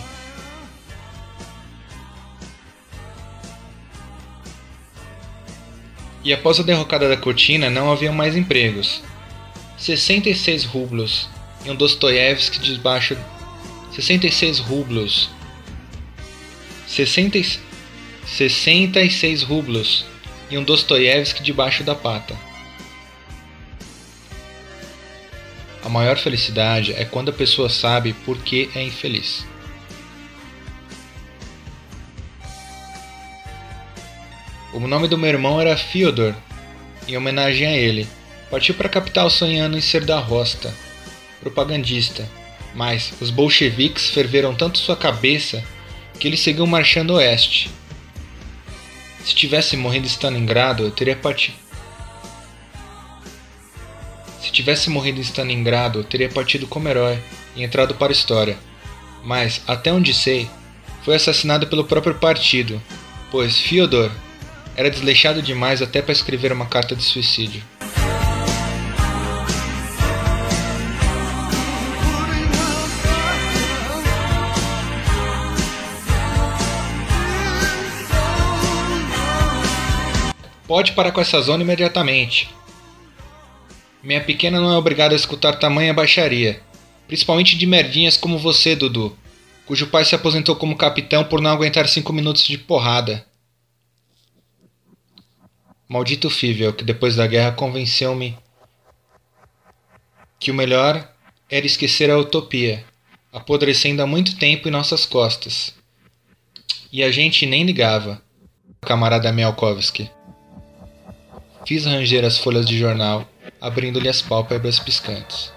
E 6.22 6.34
após 6.34 6.60
a 6.60 6.64
derrocada 6.64 7.08
da 7.08 7.16
cortina, 7.16 7.70
não 7.70 7.90
haviam 7.90 8.14
mais 8.14 8.36
empregos. 8.36 9.02
66 9.78 10.66
rublos 10.66 11.30
e 11.66 11.72
um 11.72 11.76
Dostoiévski 11.76 12.60
debaixo. 12.60 13.16
66 13.96 14.60
rublos. 14.60 15.30
60, 16.86 17.40
66 18.26 19.44
rublos 19.44 20.06
e 20.50 20.58
um 20.58 20.64
Dostoiévski 20.64 21.44
debaixo 21.44 21.84
da 21.84 21.96
pata. 21.96 22.36
A 25.84 25.90
maior 25.90 26.18
felicidade 26.18 26.94
é 26.94 27.06
quando 27.06 27.30
a 27.30 27.34
pessoa 27.34 27.70
sabe 27.70 28.14
por 28.26 28.38
que 28.40 28.70
é 28.76 28.84
infeliz. 28.84 29.46
O 34.74 34.80
nome 34.80 35.08
do 35.08 35.18
meu 35.18 35.30
irmão 35.30 35.60
era 35.60 35.78
Fyodor, 35.78 36.36
em 37.08 37.16
homenagem 37.16 37.66
a 37.66 37.76
ele. 37.76 38.08
Partiu 38.52 38.76
para 38.76 38.88
a 38.88 38.92
capital 38.92 39.30
sonhando 39.30 39.78
em 39.78 39.82
ser 39.82 40.06
da 40.06 40.20
rosta, 40.20 40.74
propagandista, 41.42 42.28
mas 42.76 43.14
os 43.20 43.30
bolcheviques 43.30 44.10
ferveram 44.10 44.54
tanto 44.54 44.78
sua 44.78 44.96
cabeça 44.96 45.64
que 46.20 46.28
ele 46.28 46.38
seguiu 46.38 46.68
marchando 46.68 47.16
oeste. 47.16 47.72
Se 49.28 49.36
tivesse 49.36 49.76
morrido 49.76 50.06
em 50.06 50.10
Stalingrado, 50.10 50.84
eu 50.84 50.90
teria 50.90 51.14
partido. 51.14 51.58
Se 54.42 54.50
tivesse 54.50 54.90
morrido 54.90 55.20
em 55.20 55.22
Stalingrado, 55.22 56.00
eu 56.00 56.04
teria 56.06 56.30
partido 56.30 56.66
como 56.66 56.88
herói 56.88 57.20
e 57.54 57.62
entrado 57.62 57.94
para 57.96 58.10
a 58.10 58.16
história. 58.16 58.58
Mas, 59.26 59.62
até 59.68 59.92
onde 59.92 60.14
sei, 60.14 60.50
foi 61.04 61.16
assassinado 61.16 61.68
pelo 61.68 61.84
próprio 61.84 62.16
partido, 62.16 62.82
pois 63.30 63.58
Fyodor 63.58 64.10
era 64.78 64.90
desleixado 64.90 65.42
demais 65.42 65.82
até 65.82 66.02
para 66.02 66.14
escrever 66.14 66.54
uma 66.54 66.66
carta 66.66 66.96
de 66.96 67.04
suicídio. 67.04 67.62
Pode 80.68 80.92
parar 80.92 81.14
com 81.14 81.22
essa 81.22 81.40
zona 81.40 81.64
imediatamente. 81.64 82.54
Minha 84.04 84.22
pequena 84.22 84.60
não 84.60 84.74
é 84.74 84.78
obrigada 84.78 85.14
a 85.14 85.16
escutar 85.16 85.54
tamanha 85.54 85.94
baixaria, 85.94 86.62
principalmente 87.08 87.58
de 87.58 87.66
merdinhas 87.66 88.18
como 88.18 88.38
você, 88.38 88.76
Dudu, 88.76 89.18
cujo 89.66 89.88
pai 89.88 90.04
se 90.04 90.14
aposentou 90.14 90.56
como 90.58 90.76
capitão 90.76 91.24
por 91.24 91.42
não 91.42 91.52
aguentar 91.52 91.88
cinco 91.88 92.12
minutos 92.12 92.44
de 92.44 92.58
porrada. 92.58 93.26
Maldito 95.88 96.30
Fível, 96.30 96.74
que 96.74 96.84
depois 96.84 97.16
da 97.16 97.26
guerra 97.26 97.54
convenceu-me 97.54 98.38
que 100.38 100.52
o 100.52 100.54
melhor 100.54 101.10
era 101.50 101.66
esquecer 101.66 102.12
a 102.12 102.18
utopia, 102.18 102.86
apodrecendo 103.32 104.02
há 104.02 104.06
muito 104.06 104.38
tempo 104.38 104.68
em 104.68 104.72
nossas 104.72 105.06
costas. 105.06 105.74
E 106.92 107.02
a 107.02 107.12
gente 107.12 107.46
nem 107.46 107.64
ligava, 107.64 108.22
camarada 108.82 109.32
Mialkovski. 109.32 110.17
Fiz 111.68 111.86
ranger 111.86 112.24
as 112.24 112.38
folhas 112.38 112.66
de 112.66 112.80
jornal, 112.80 113.28
abrindo-lhe 113.60 114.08
as 114.08 114.22
pálpebras 114.22 114.80
piscantes. 114.80 115.52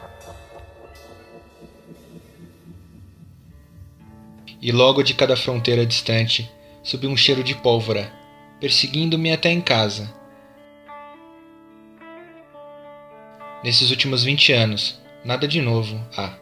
E 4.61 4.73
logo 4.73 5.05
de 5.05 5.15
cada 5.15 5.37
fronteira 5.37 5.87
distante 5.87 6.51
subiu 6.83 7.09
um 7.11 7.17
cheiro 7.17 7.45
de 7.45 7.55
pólvora, 7.55 8.13
perseguindo-me 8.59 9.33
até 9.33 9.51
em 9.51 9.61
casa. 9.61 10.13
Nesses 13.63 13.93
últimos 13.93 14.25
vinte 14.25 14.53
anos, 14.53 15.01
nada 15.25 15.47
de 15.47 15.63
novo 15.63 15.97
há. 16.17 16.37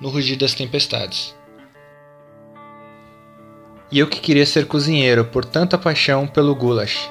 No 0.00 0.08
rugir 0.08 0.36
das 0.36 0.54
tempestades. 0.54 1.37
E 3.90 3.98
eu 3.98 4.06
que 4.06 4.20
queria 4.20 4.44
ser 4.44 4.66
cozinheiro 4.66 5.24
por 5.24 5.44
tanta 5.44 5.78
paixão 5.78 6.26
pelo 6.26 6.54
goulash. 6.54 7.10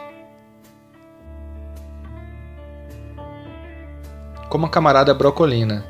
Como 4.50 4.66
a 4.66 4.70
camarada 4.70 5.14
Brocolina. 5.14 5.84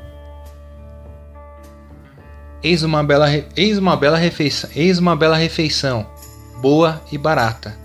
Eis 2.62 2.82
uma 2.82 3.04
bela, 3.04 3.26
re... 3.26 3.44
eis 3.54 3.78
uma 3.78 3.96
bela 3.96 4.16
refeição, 4.16 4.70
eis 4.74 4.98
uma 4.98 5.14
bela 5.14 5.36
refeição, 5.36 6.06
boa 6.60 7.00
e 7.12 7.18
barata. 7.18 7.76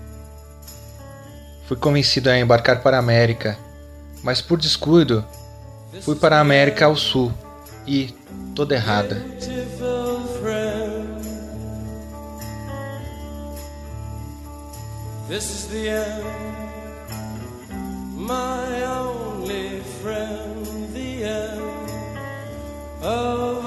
Fui 1.68 1.76
convencido 1.76 2.28
a 2.28 2.38
embarcar 2.38 2.82
para 2.82 2.96
a 2.96 3.00
América, 3.00 3.56
mas 4.22 4.40
por 4.42 4.58
descuido 4.58 5.24
fui 6.00 6.16
para 6.16 6.38
a 6.38 6.40
América 6.40 6.86
ao 6.86 6.96
Sul 6.96 7.32
e 7.86 8.14
toda 8.54 8.74
errada. 8.74 9.22
This 15.34 15.50
is 15.50 15.66
the 15.66 15.88
end, 15.88 16.24
my 18.16 18.84
only 18.84 19.80
friend, 20.00 20.64
the 20.94 21.24
end 21.24 21.90
of 23.02 23.63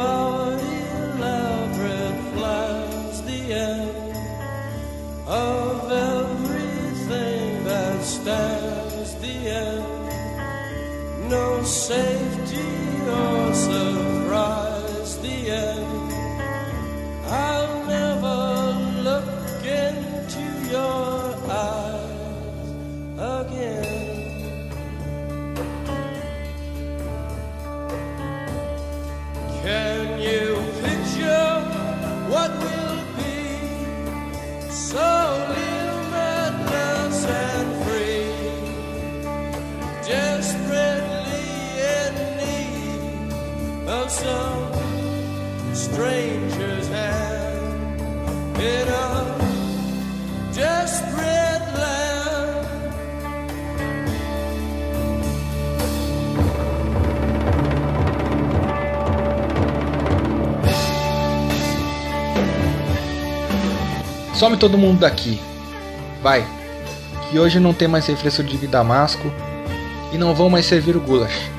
Some 64.38 64.56
todo 64.56 64.78
mundo 64.78 65.00
daqui. 65.00 65.42
Vai. 66.22 66.46
Que 67.32 67.40
hoje 67.40 67.60
não 67.60 67.74
tem 67.74 67.88
mais 67.88 68.06
refresco 68.06 68.44
de 68.44 68.68
damasco 68.68 69.34
e 70.14 70.18
não 70.18 70.36
vão 70.36 70.48
mais 70.48 70.68
servir 70.68 70.96
o 70.96 71.02
goulash. 71.02 71.57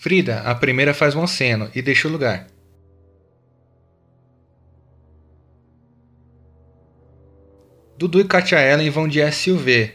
Frida, 0.00 0.40
a 0.40 0.54
primeira 0.54 0.94
faz 0.94 1.14
um 1.14 1.22
aceno 1.22 1.70
e 1.74 1.82
deixa 1.82 2.08
o 2.08 2.10
lugar. 2.10 2.46
Dudu 7.98 8.18
e 8.18 8.24
Katia 8.24 8.62
Ellen 8.62 8.88
vão 8.88 9.06
de 9.06 9.20
SUV. 9.30 9.92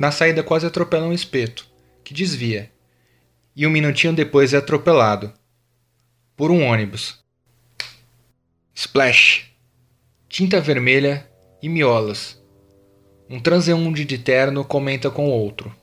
Na 0.00 0.10
saída 0.10 0.42
quase 0.42 0.66
atropelam 0.66 1.10
um 1.10 1.12
espeto, 1.12 1.64
que 2.02 2.12
desvia. 2.12 2.72
E 3.54 3.64
um 3.64 3.70
minutinho 3.70 4.12
depois 4.12 4.52
é 4.52 4.56
atropelado. 4.56 5.32
Por 6.36 6.50
um 6.50 6.64
ônibus. 6.64 7.24
Splash! 8.78 9.56
Tinta 10.28 10.60
vermelha 10.60 11.26
e 11.62 11.68
miolas. 11.68 12.38
Um 13.26 13.40
transeunte 13.40 14.04
de 14.04 14.18
terno 14.18 14.66
comenta 14.66 15.10
com 15.10 15.30
outro. 15.30 15.74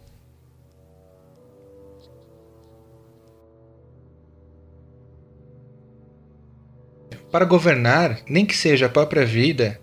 Para 7.32 7.46
governar, 7.46 8.22
nem 8.30 8.46
que 8.46 8.56
seja 8.56 8.86
a 8.86 8.90
própria 8.90 9.26
vida, 9.26 9.82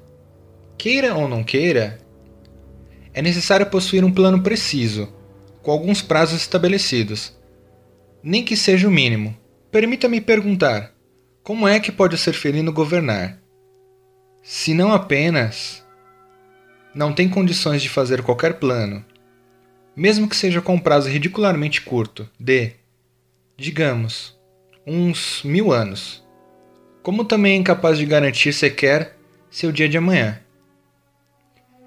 queira 0.79 1.13
ou 1.13 1.27
não 1.27 1.43
queira, 1.43 1.99
é 3.13 3.21
necessário 3.21 3.67
possuir 3.67 4.05
um 4.05 4.13
plano 4.13 4.41
preciso, 4.41 5.13
com 5.63 5.73
alguns 5.73 6.01
prazos 6.01 6.41
estabelecidos. 6.41 7.37
Nem 8.23 8.45
que 8.45 8.57
seja 8.57 8.87
o 8.87 8.91
mínimo. 8.91 9.37
Permita-me 9.69 10.21
perguntar: 10.21 10.95
como 11.43 11.67
é 11.67 11.81
que 11.81 11.91
pode 11.91 12.19
ser 12.19 12.35
felino 12.35 12.73
governar? 12.73 13.39
Se 14.43 14.75
não 14.75 14.93
apenas 14.93 15.85
não 16.95 17.13
tem 17.13 17.29
condições 17.29 17.83
de 17.83 17.89
fazer 17.89 18.23
qualquer 18.23 18.55
plano, 18.55 19.05
mesmo 19.97 20.29
que 20.29 20.37
seja 20.37 20.61
com 20.61 20.75
um 20.75 20.79
prazo 20.79 21.09
ridicularmente 21.09 21.81
curto, 21.81 22.29
de, 22.39 22.73
digamos, 23.57 24.39
uns 24.87 25.43
mil 25.43 25.73
anos, 25.73 26.25
como 27.03 27.25
também 27.25 27.55
é 27.55 27.57
incapaz 27.57 27.97
de 27.99 28.07
garantir 28.07 28.53
sequer 28.53 29.17
seu 29.51 29.73
dia 29.73 29.89
de 29.89 29.97
amanhã. 29.97 30.41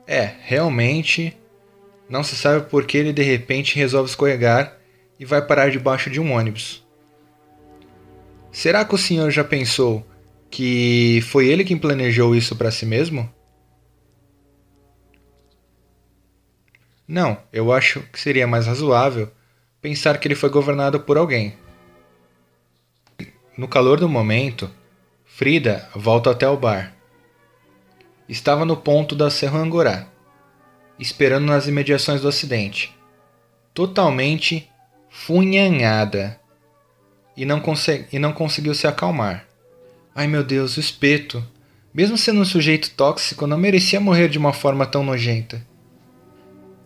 É, 0.07 0.33
realmente, 0.41 1.37
não 2.09 2.23
se 2.23 2.35
sabe 2.35 2.69
por 2.69 2.85
que 2.85 2.97
ele 2.97 3.13
de 3.13 3.23
repente 3.23 3.75
resolve 3.75 4.09
escorregar 4.09 4.77
e 5.19 5.25
vai 5.25 5.41
parar 5.41 5.69
debaixo 5.69 6.09
de 6.09 6.19
um 6.19 6.33
ônibus. 6.33 6.82
Será 8.53 8.85
que 8.85 8.93
o 8.93 8.99
senhor 8.99 9.31
já 9.31 9.43
pensou 9.43 10.05
que 10.51 11.19
foi 11.23 11.47
ele 11.47 11.63
quem 11.63 11.75
planejou 11.75 12.35
isso 12.35 12.55
para 12.55 12.69
si 12.69 12.85
mesmo? 12.85 13.27
Não, 17.07 17.39
eu 17.51 17.73
acho 17.73 18.01
que 18.11 18.19
seria 18.19 18.45
mais 18.45 18.67
razoável 18.67 19.31
pensar 19.81 20.19
que 20.19 20.27
ele 20.27 20.35
foi 20.35 20.49
governado 20.49 20.99
por 20.99 21.17
alguém. 21.17 21.57
No 23.57 23.67
calor 23.67 23.99
do 23.99 24.07
momento, 24.07 24.69
Frida 25.25 25.89
volta 25.95 26.29
até 26.29 26.47
o 26.47 26.55
bar. 26.55 26.95
Estava 28.29 28.63
no 28.65 28.77
ponto 28.77 29.15
da 29.15 29.31
Serra 29.31 29.57
Angorá, 29.57 30.07
esperando 30.99 31.47
nas 31.47 31.67
imediações 31.67 32.21
do 32.21 32.27
acidente, 32.27 32.95
totalmente 33.73 34.69
funhanhada, 35.09 36.39
e 37.35 37.45
não, 37.45 37.61
e 38.11 38.19
não 38.19 38.31
conseguiu 38.31 38.73
se 38.73 38.87
acalmar. 38.87 39.45
Ai 40.15 40.27
meu 40.27 40.43
Deus, 40.43 40.77
o 40.77 40.79
espeto, 40.79 41.43
mesmo 41.93 42.17
sendo 42.17 42.41
um 42.41 42.45
sujeito 42.45 42.91
tóxico, 42.91 43.47
não 43.47 43.57
merecia 43.57 43.99
morrer 43.99 44.29
de 44.29 44.37
uma 44.37 44.53
forma 44.53 44.85
tão 44.85 45.03
nojenta. 45.03 45.65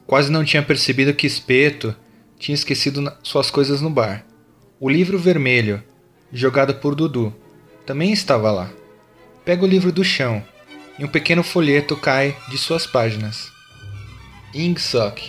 Quase 0.06 0.32
não 0.32 0.45
tinha 0.45 0.64
percebido 0.64 1.14
que 1.14 1.28
Espeto 1.28 1.93
tinha 2.39 2.56
esquecido 2.56 3.12
suas 3.22 3.52
coisas 3.52 3.82
no 3.82 3.89
bar. 3.89 4.26
O 4.80 4.89
livro 4.89 5.20
vermelho, 5.20 5.84
jogado 6.32 6.76
por 6.76 6.95
Dudu, 6.95 7.36
também 7.86 8.14
estava 8.14 8.52
lá. 8.52 8.70
Pega 9.43 9.66
o 9.66 9.68
livro 9.68 9.91
do 9.91 10.04
chão 10.04 10.43
e 10.98 11.04
um 11.04 11.08
pequeno 11.08 11.43
folheto 11.43 11.95
cai 11.95 12.38
de 12.50 12.58
suas 12.58 12.88
páginas. 12.88 13.52
Ingsoc. 14.54 15.20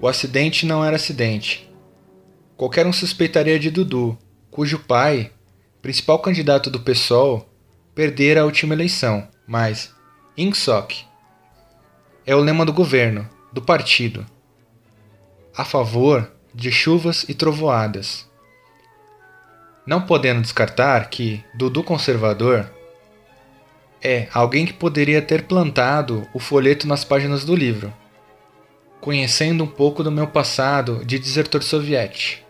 O 0.00 0.06
acidente 0.06 0.66
não 0.66 0.84
era 0.84 0.96
acidente. 0.96 1.70
Qualquer 2.56 2.86
um 2.86 2.92
suspeitaria 2.92 3.58
de 3.58 3.68
Dudu, 3.68 4.16
cujo 4.48 4.78
pai, 4.78 5.32
principal 5.82 6.20
candidato 6.20 6.70
do 6.70 6.78
PSOL, 6.78 7.48
perdera 7.94 8.42
a 8.42 8.44
última 8.44 8.74
eleição, 8.74 9.26
mas 9.46 9.92
Ingsoc 10.36 10.92
é 12.24 12.34
o 12.34 12.40
lema 12.40 12.64
do 12.64 12.72
governo, 12.72 13.28
do 13.52 13.60
partido. 13.60 14.24
A 15.56 15.64
favor 15.64 16.30
de 16.54 16.70
chuvas 16.70 17.24
e 17.28 17.34
trovoadas. 17.34 18.28
Não 19.84 20.02
podendo 20.02 20.40
descartar 20.40 21.10
que 21.10 21.44
Dudu 21.54 21.82
conservador 21.82 22.70
é 24.00 24.28
alguém 24.32 24.64
que 24.64 24.72
poderia 24.72 25.20
ter 25.20 25.42
plantado 25.42 26.26
o 26.32 26.38
folheto 26.38 26.86
nas 26.86 27.04
páginas 27.04 27.44
do 27.44 27.56
livro, 27.56 27.92
conhecendo 29.00 29.64
um 29.64 29.66
pouco 29.66 30.04
do 30.04 30.12
meu 30.12 30.28
passado 30.28 31.04
de 31.04 31.18
desertor 31.18 31.62
soviético. 31.62 32.43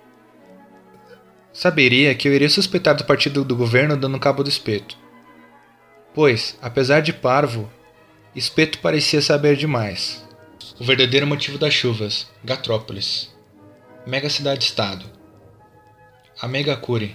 Saberia 1.54 2.14
que 2.14 2.28
eu 2.28 2.34
iria 2.34 2.50
suspeitar 2.50 2.94
do 2.94 3.04
partido 3.04 3.44
do 3.44 3.56
governo 3.56 3.96
dando 3.96 4.18
cabo 4.18 4.42
do 4.42 4.50
espeto. 4.50 4.98
Pois, 6.12 6.58
apesar 6.60 7.00
de 7.00 7.12
parvo, 7.12 7.70
Espeto 8.34 8.80
parecia 8.80 9.22
saber 9.22 9.56
demais. 9.56 10.26
O 10.80 10.84
verdadeiro 10.84 11.24
motivo 11.24 11.56
das 11.56 11.72
chuvas, 11.72 12.28
Gatrópolis. 12.42 13.32
Mega 14.04 14.28
cidade-estado. 14.28 15.06
A 16.42 16.48
Megacure. 16.48 17.14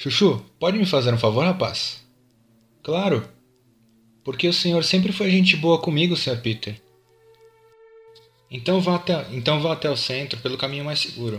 Chuchu, 0.00 0.42
pode 0.58 0.78
me 0.78 0.86
fazer 0.86 1.12
um 1.12 1.18
favor, 1.18 1.44
rapaz? 1.44 2.02
Claro. 2.82 3.28
Porque 4.24 4.48
o 4.48 4.52
senhor 4.52 4.82
sempre 4.82 5.12
foi 5.12 5.30
gente 5.30 5.54
boa 5.58 5.78
comigo, 5.78 6.16
Sr. 6.16 6.40
Peter. 6.40 6.80
Então 8.50 8.80
vá 8.80 8.96
até, 8.96 9.26
então 9.30 9.60
vá 9.60 9.74
até 9.74 9.90
o 9.90 9.96
centro 9.98 10.40
pelo 10.40 10.56
caminho 10.56 10.86
mais 10.86 11.00
seguro. 11.00 11.38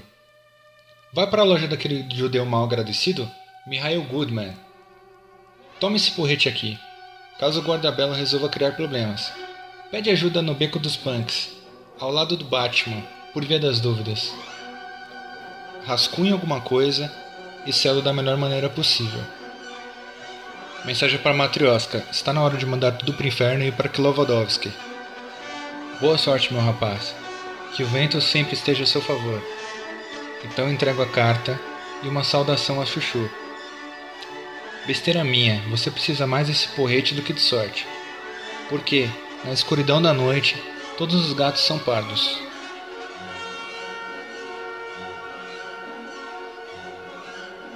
Vá 1.11 1.25
para 1.25 1.41
a 1.41 1.45
loja 1.45 1.67
daquele 1.67 2.07
judeu 2.15 2.45
mal 2.45 2.63
agradecido, 2.63 3.27
Mihail 3.65 4.03
Goodman. 4.03 4.53
Tome 5.79 5.95
esse 5.95 6.11
porrete 6.11 6.47
aqui. 6.47 6.77
Caso 7.39 7.61
o 7.61 7.63
guarda-belo 7.63 8.13
resolva 8.13 8.47
criar 8.47 8.73
problemas. 8.73 9.33
Pede 9.89 10.11
ajuda 10.11 10.39
no 10.39 10.53
Beco 10.53 10.77
dos 10.77 10.95
Punks, 10.95 11.51
ao 11.99 12.11
lado 12.11 12.37
do 12.37 12.45
Batman, 12.45 13.01
por 13.33 13.43
via 13.43 13.59
das 13.59 13.79
dúvidas. 13.79 14.31
Rascunhe 15.83 16.31
alguma 16.31 16.61
coisa 16.61 17.11
e 17.65 17.73
selo 17.73 18.01
da 18.01 18.13
melhor 18.13 18.37
maneira 18.37 18.69
possível. 18.69 19.21
Mensagem 20.83 21.19
para 21.19 21.33
Matrioska. 21.33 22.03
Está 22.11 22.33
na 22.33 22.41
hora 22.41 22.57
de 22.57 22.65
mandar 22.65 22.93
tudo 22.93 23.13
pro 23.13 23.27
inferno 23.27 23.63
e 23.63 23.71
para 23.71 23.87
Kilovodovsky. 23.87 24.71
Boa 25.99 26.17
sorte, 26.17 26.51
meu 26.51 26.61
rapaz. 26.61 27.13
Que 27.75 27.83
o 27.83 27.87
vento 27.87 28.19
sempre 28.19 28.55
esteja 28.55 28.83
a 28.83 28.87
seu 28.87 29.01
favor. 29.01 29.41
Então 30.43 30.71
entrego 30.71 31.03
a 31.03 31.07
carta 31.07 31.59
e 32.01 32.07
uma 32.07 32.23
saudação 32.23 32.81
a 32.81 32.85
Chuchu. 32.85 33.29
Besteira 34.87 35.23
minha, 35.23 35.61
você 35.69 35.91
precisa 35.91 36.25
mais 36.25 36.47
desse 36.47 36.67
porrete 36.69 37.13
do 37.13 37.21
que 37.21 37.33
de 37.33 37.41
sorte. 37.41 37.85
Porque, 38.67 39.07
na 39.45 39.53
escuridão 39.53 40.01
da 40.01 40.11
noite, 40.11 40.55
todos 40.97 41.13
os 41.13 41.33
gatos 41.33 41.61
são 41.61 41.77
pardos. 41.77 42.41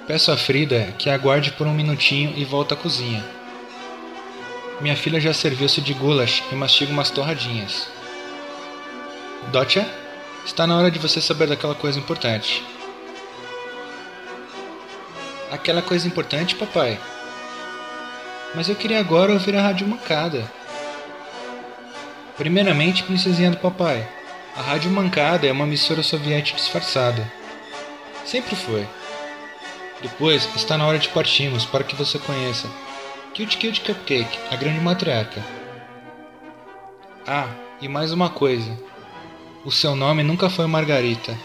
Peço 0.07 0.31
a 0.31 0.37
Frida 0.37 0.93
que 0.99 1.09
aguarde 1.09 1.51
por 1.53 1.65
um 1.65 1.73
minutinho 1.73 2.31
e 2.37 2.45
volta 2.45 2.75
à 2.75 2.77
cozinha. 2.77 3.25
Minha 4.79 4.95
filha 4.95 5.19
já 5.19 5.33
serviu-se 5.33 5.81
de 5.81 5.95
goulash 5.95 6.43
e 6.51 6.55
mastiga 6.55 6.91
umas 6.91 7.09
torradinhas. 7.09 7.87
Dotcha, 9.51 9.83
está 10.45 10.67
na 10.67 10.77
hora 10.77 10.91
de 10.91 10.99
você 10.99 11.19
saber 11.19 11.47
daquela 11.47 11.73
coisa 11.73 11.97
importante. 11.97 12.63
Aquela 15.51 15.81
coisa 15.81 16.07
importante, 16.07 16.53
papai? 16.53 16.99
Mas 18.53 18.69
eu 18.69 18.75
queria 18.75 18.99
agora 18.99 19.33
ouvir 19.33 19.55
a 19.55 19.61
rádio 19.61 19.87
mancada. 19.87 20.49
Primeiramente, 22.37 23.01
princesinha 23.01 23.49
do 23.49 23.57
papai, 23.57 24.07
a 24.55 24.61
rádio 24.61 24.91
mancada 24.91 25.47
é 25.47 25.51
uma 25.51 25.65
emissora 25.65 26.03
soviética 26.03 26.59
disfarçada. 26.59 27.25
Sempre 28.23 28.55
foi. 28.55 28.85
Depois, 30.01 30.47
está 30.55 30.77
na 30.77 30.85
hora 30.85 30.99
de 30.99 31.09
partirmos 31.09 31.65
para 31.65 31.83
que 31.83 31.95
você 31.95 32.19
conheça 32.19 32.67
Cute 33.35 33.57
Cute 33.57 33.81
Cupcake, 33.81 34.37
a 34.51 34.55
grande 34.55 34.79
matriarca. 34.79 35.43
Ah, 37.27 37.49
e 37.81 37.87
mais 37.87 38.11
uma 38.11 38.29
coisa. 38.29 38.77
O 39.65 39.71
seu 39.71 39.95
nome 39.95 40.23
nunca 40.23 40.49
foi 40.49 40.67
Margarita. 40.67 41.35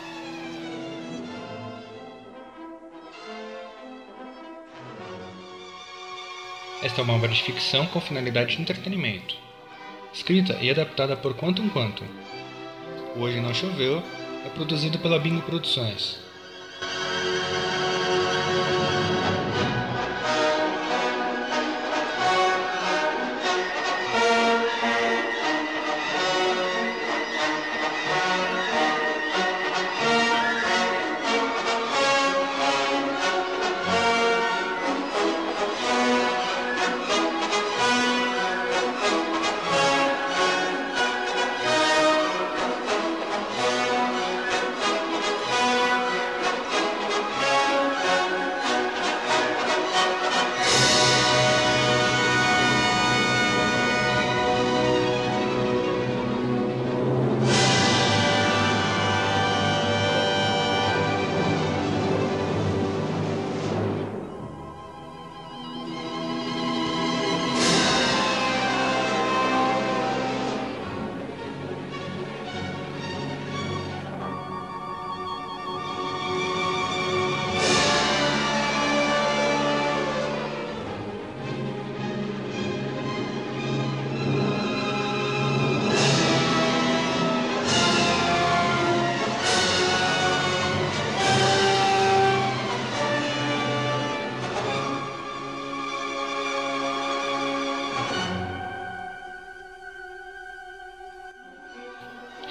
Esta 6.83 7.01
é 7.01 7.05
uma 7.05 7.15
obra 7.15 7.29
de 7.29 7.43
ficção 7.43 7.87
com 7.87 8.01
finalidade 8.01 8.57
de 8.57 8.63
entretenimento. 8.63 9.35
Escrita 10.13 10.59
e 10.61 10.71
adaptada 10.71 11.17
por 11.17 11.35
Quantum 11.35 11.69
Quantum. 11.69 12.07
O 13.17 13.21
Hoje 13.21 13.41
Não 13.41 13.53
Choveu 13.53 14.03
é 14.45 14.49
produzido 14.51 14.99
pela 14.99 15.19
Bingo 15.19 15.43
Produções. 15.43 16.19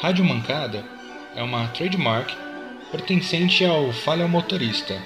Rádio 0.09 0.25
Mancada 0.25 0.83
é 1.35 1.43
uma 1.43 1.67
trademark 1.67 2.35
pertencente 2.89 3.63
ao 3.63 3.93
Falha 3.93 4.27
Motorista. 4.27 4.99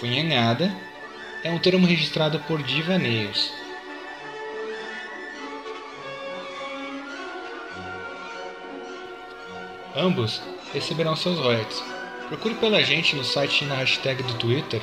Funhanhada 0.00 0.74
é 1.44 1.50
um 1.50 1.58
termo 1.58 1.86
registrado 1.86 2.38
por 2.48 2.62
Divaneios. 2.62 3.52
Ambos 9.94 10.40
receberão 10.72 11.14
seus 11.14 11.38
royalties. 11.38 11.84
Procure 12.28 12.54
pela 12.54 12.82
gente 12.82 13.14
no 13.16 13.22
site 13.22 13.64
e 13.64 13.66
na 13.66 13.74
hashtag 13.74 14.22
do 14.22 14.32
Twitter 14.38 14.80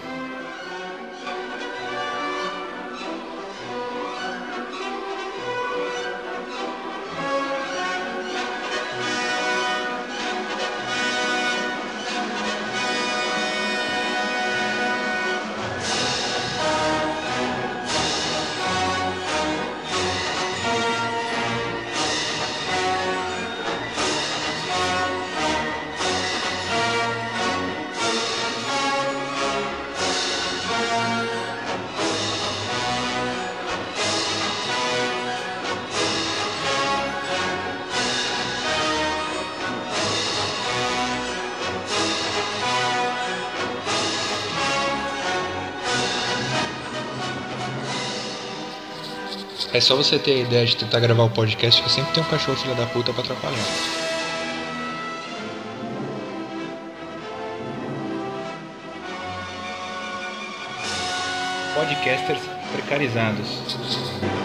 só 49.86 49.96
você 49.96 50.18
ter 50.18 50.32
a 50.32 50.40
ideia 50.40 50.66
de 50.66 50.76
tentar 50.76 51.00
gravar 51.00 51.26
o 51.26 51.30
podcast 51.30 51.80
que 51.80 51.92
sempre 51.92 52.12
tem 52.12 52.24
um 52.24 52.26
cachorro 52.26 52.58
filho 52.58 52.74
da 52.74 52.88
puta 52.88 53.14
pra 53.14 53.22
atrapalhar. 53.22 53.56
Podcasters 61.76 62.42
precarizados. 62.72 64.45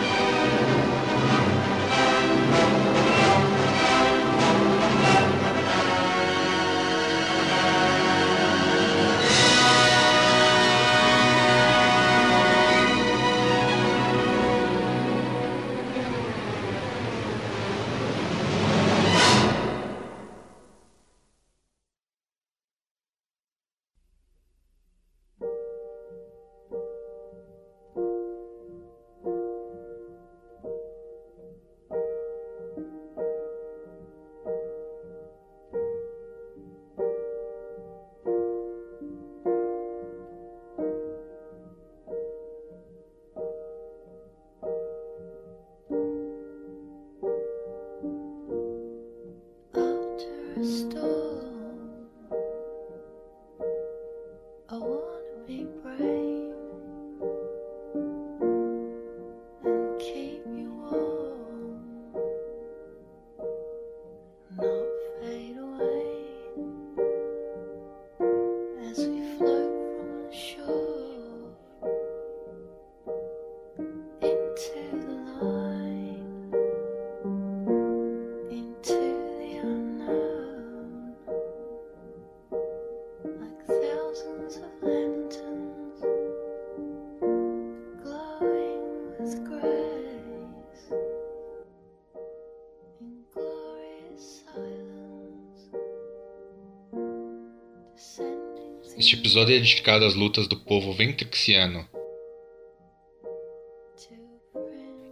Este 99.11 99.19
episódio 99.19 99.57
é 99.57 99.59
dedicado 99.59 100.05
às 100.05 100.15
lutas 100.15 100.47
do 100.47 100.57
povo 100.57 100.93
ventrixiano 100.93 101.85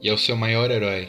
e 0.00 0.08
ao 0.08 0.16
seu 0.16 0.36
maior 0.36 0.70
herói. 0.70 1.08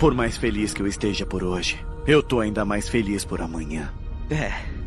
Por 0.00 0.12
mais 0.12 0.36
feliz 0.36 0.74
que 0.74 0.82
eu 0.82 0.88
esteja 0.88 1.24
por 1.24 1.44
hoje, 1.44 1.78
eu 2.04 2.20
tô 2.20 2.40
ainda 2.40 2.64
mais 2.64 2.88
feliz 2.88 3.24
por 3.24 3.40
amanhã. 3.40 3.94
É. 4.28 4.77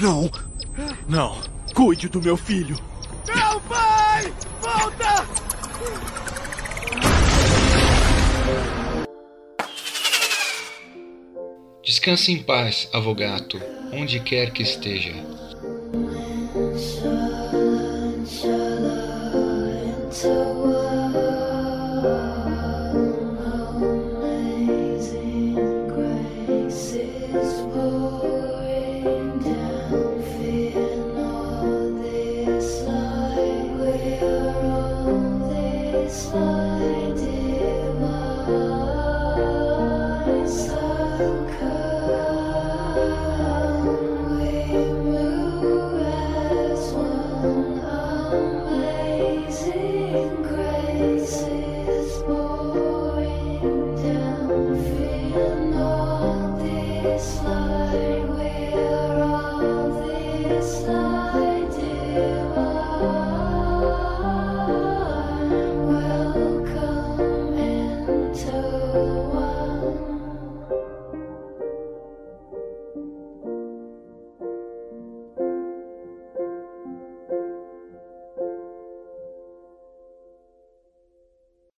Não! 0.00 0.30
Não! 1.08 1.40
Cuide 1.74 2.08
do 2.08 2.22
meu 2.22 2.36
filho! 2.36 2.76
Não, 3.26 3.60
pai! 3.62 4.32
Volta! 4.60 5.26
Descanse 11.84 12.30
em 12.30 12.42
paz, 12.42 12.88
avogato, 12.92 13.60
onde 13.92 14.20
quer 14.20 14.52
que 14.52 14.62
esteja. 14.62 15.14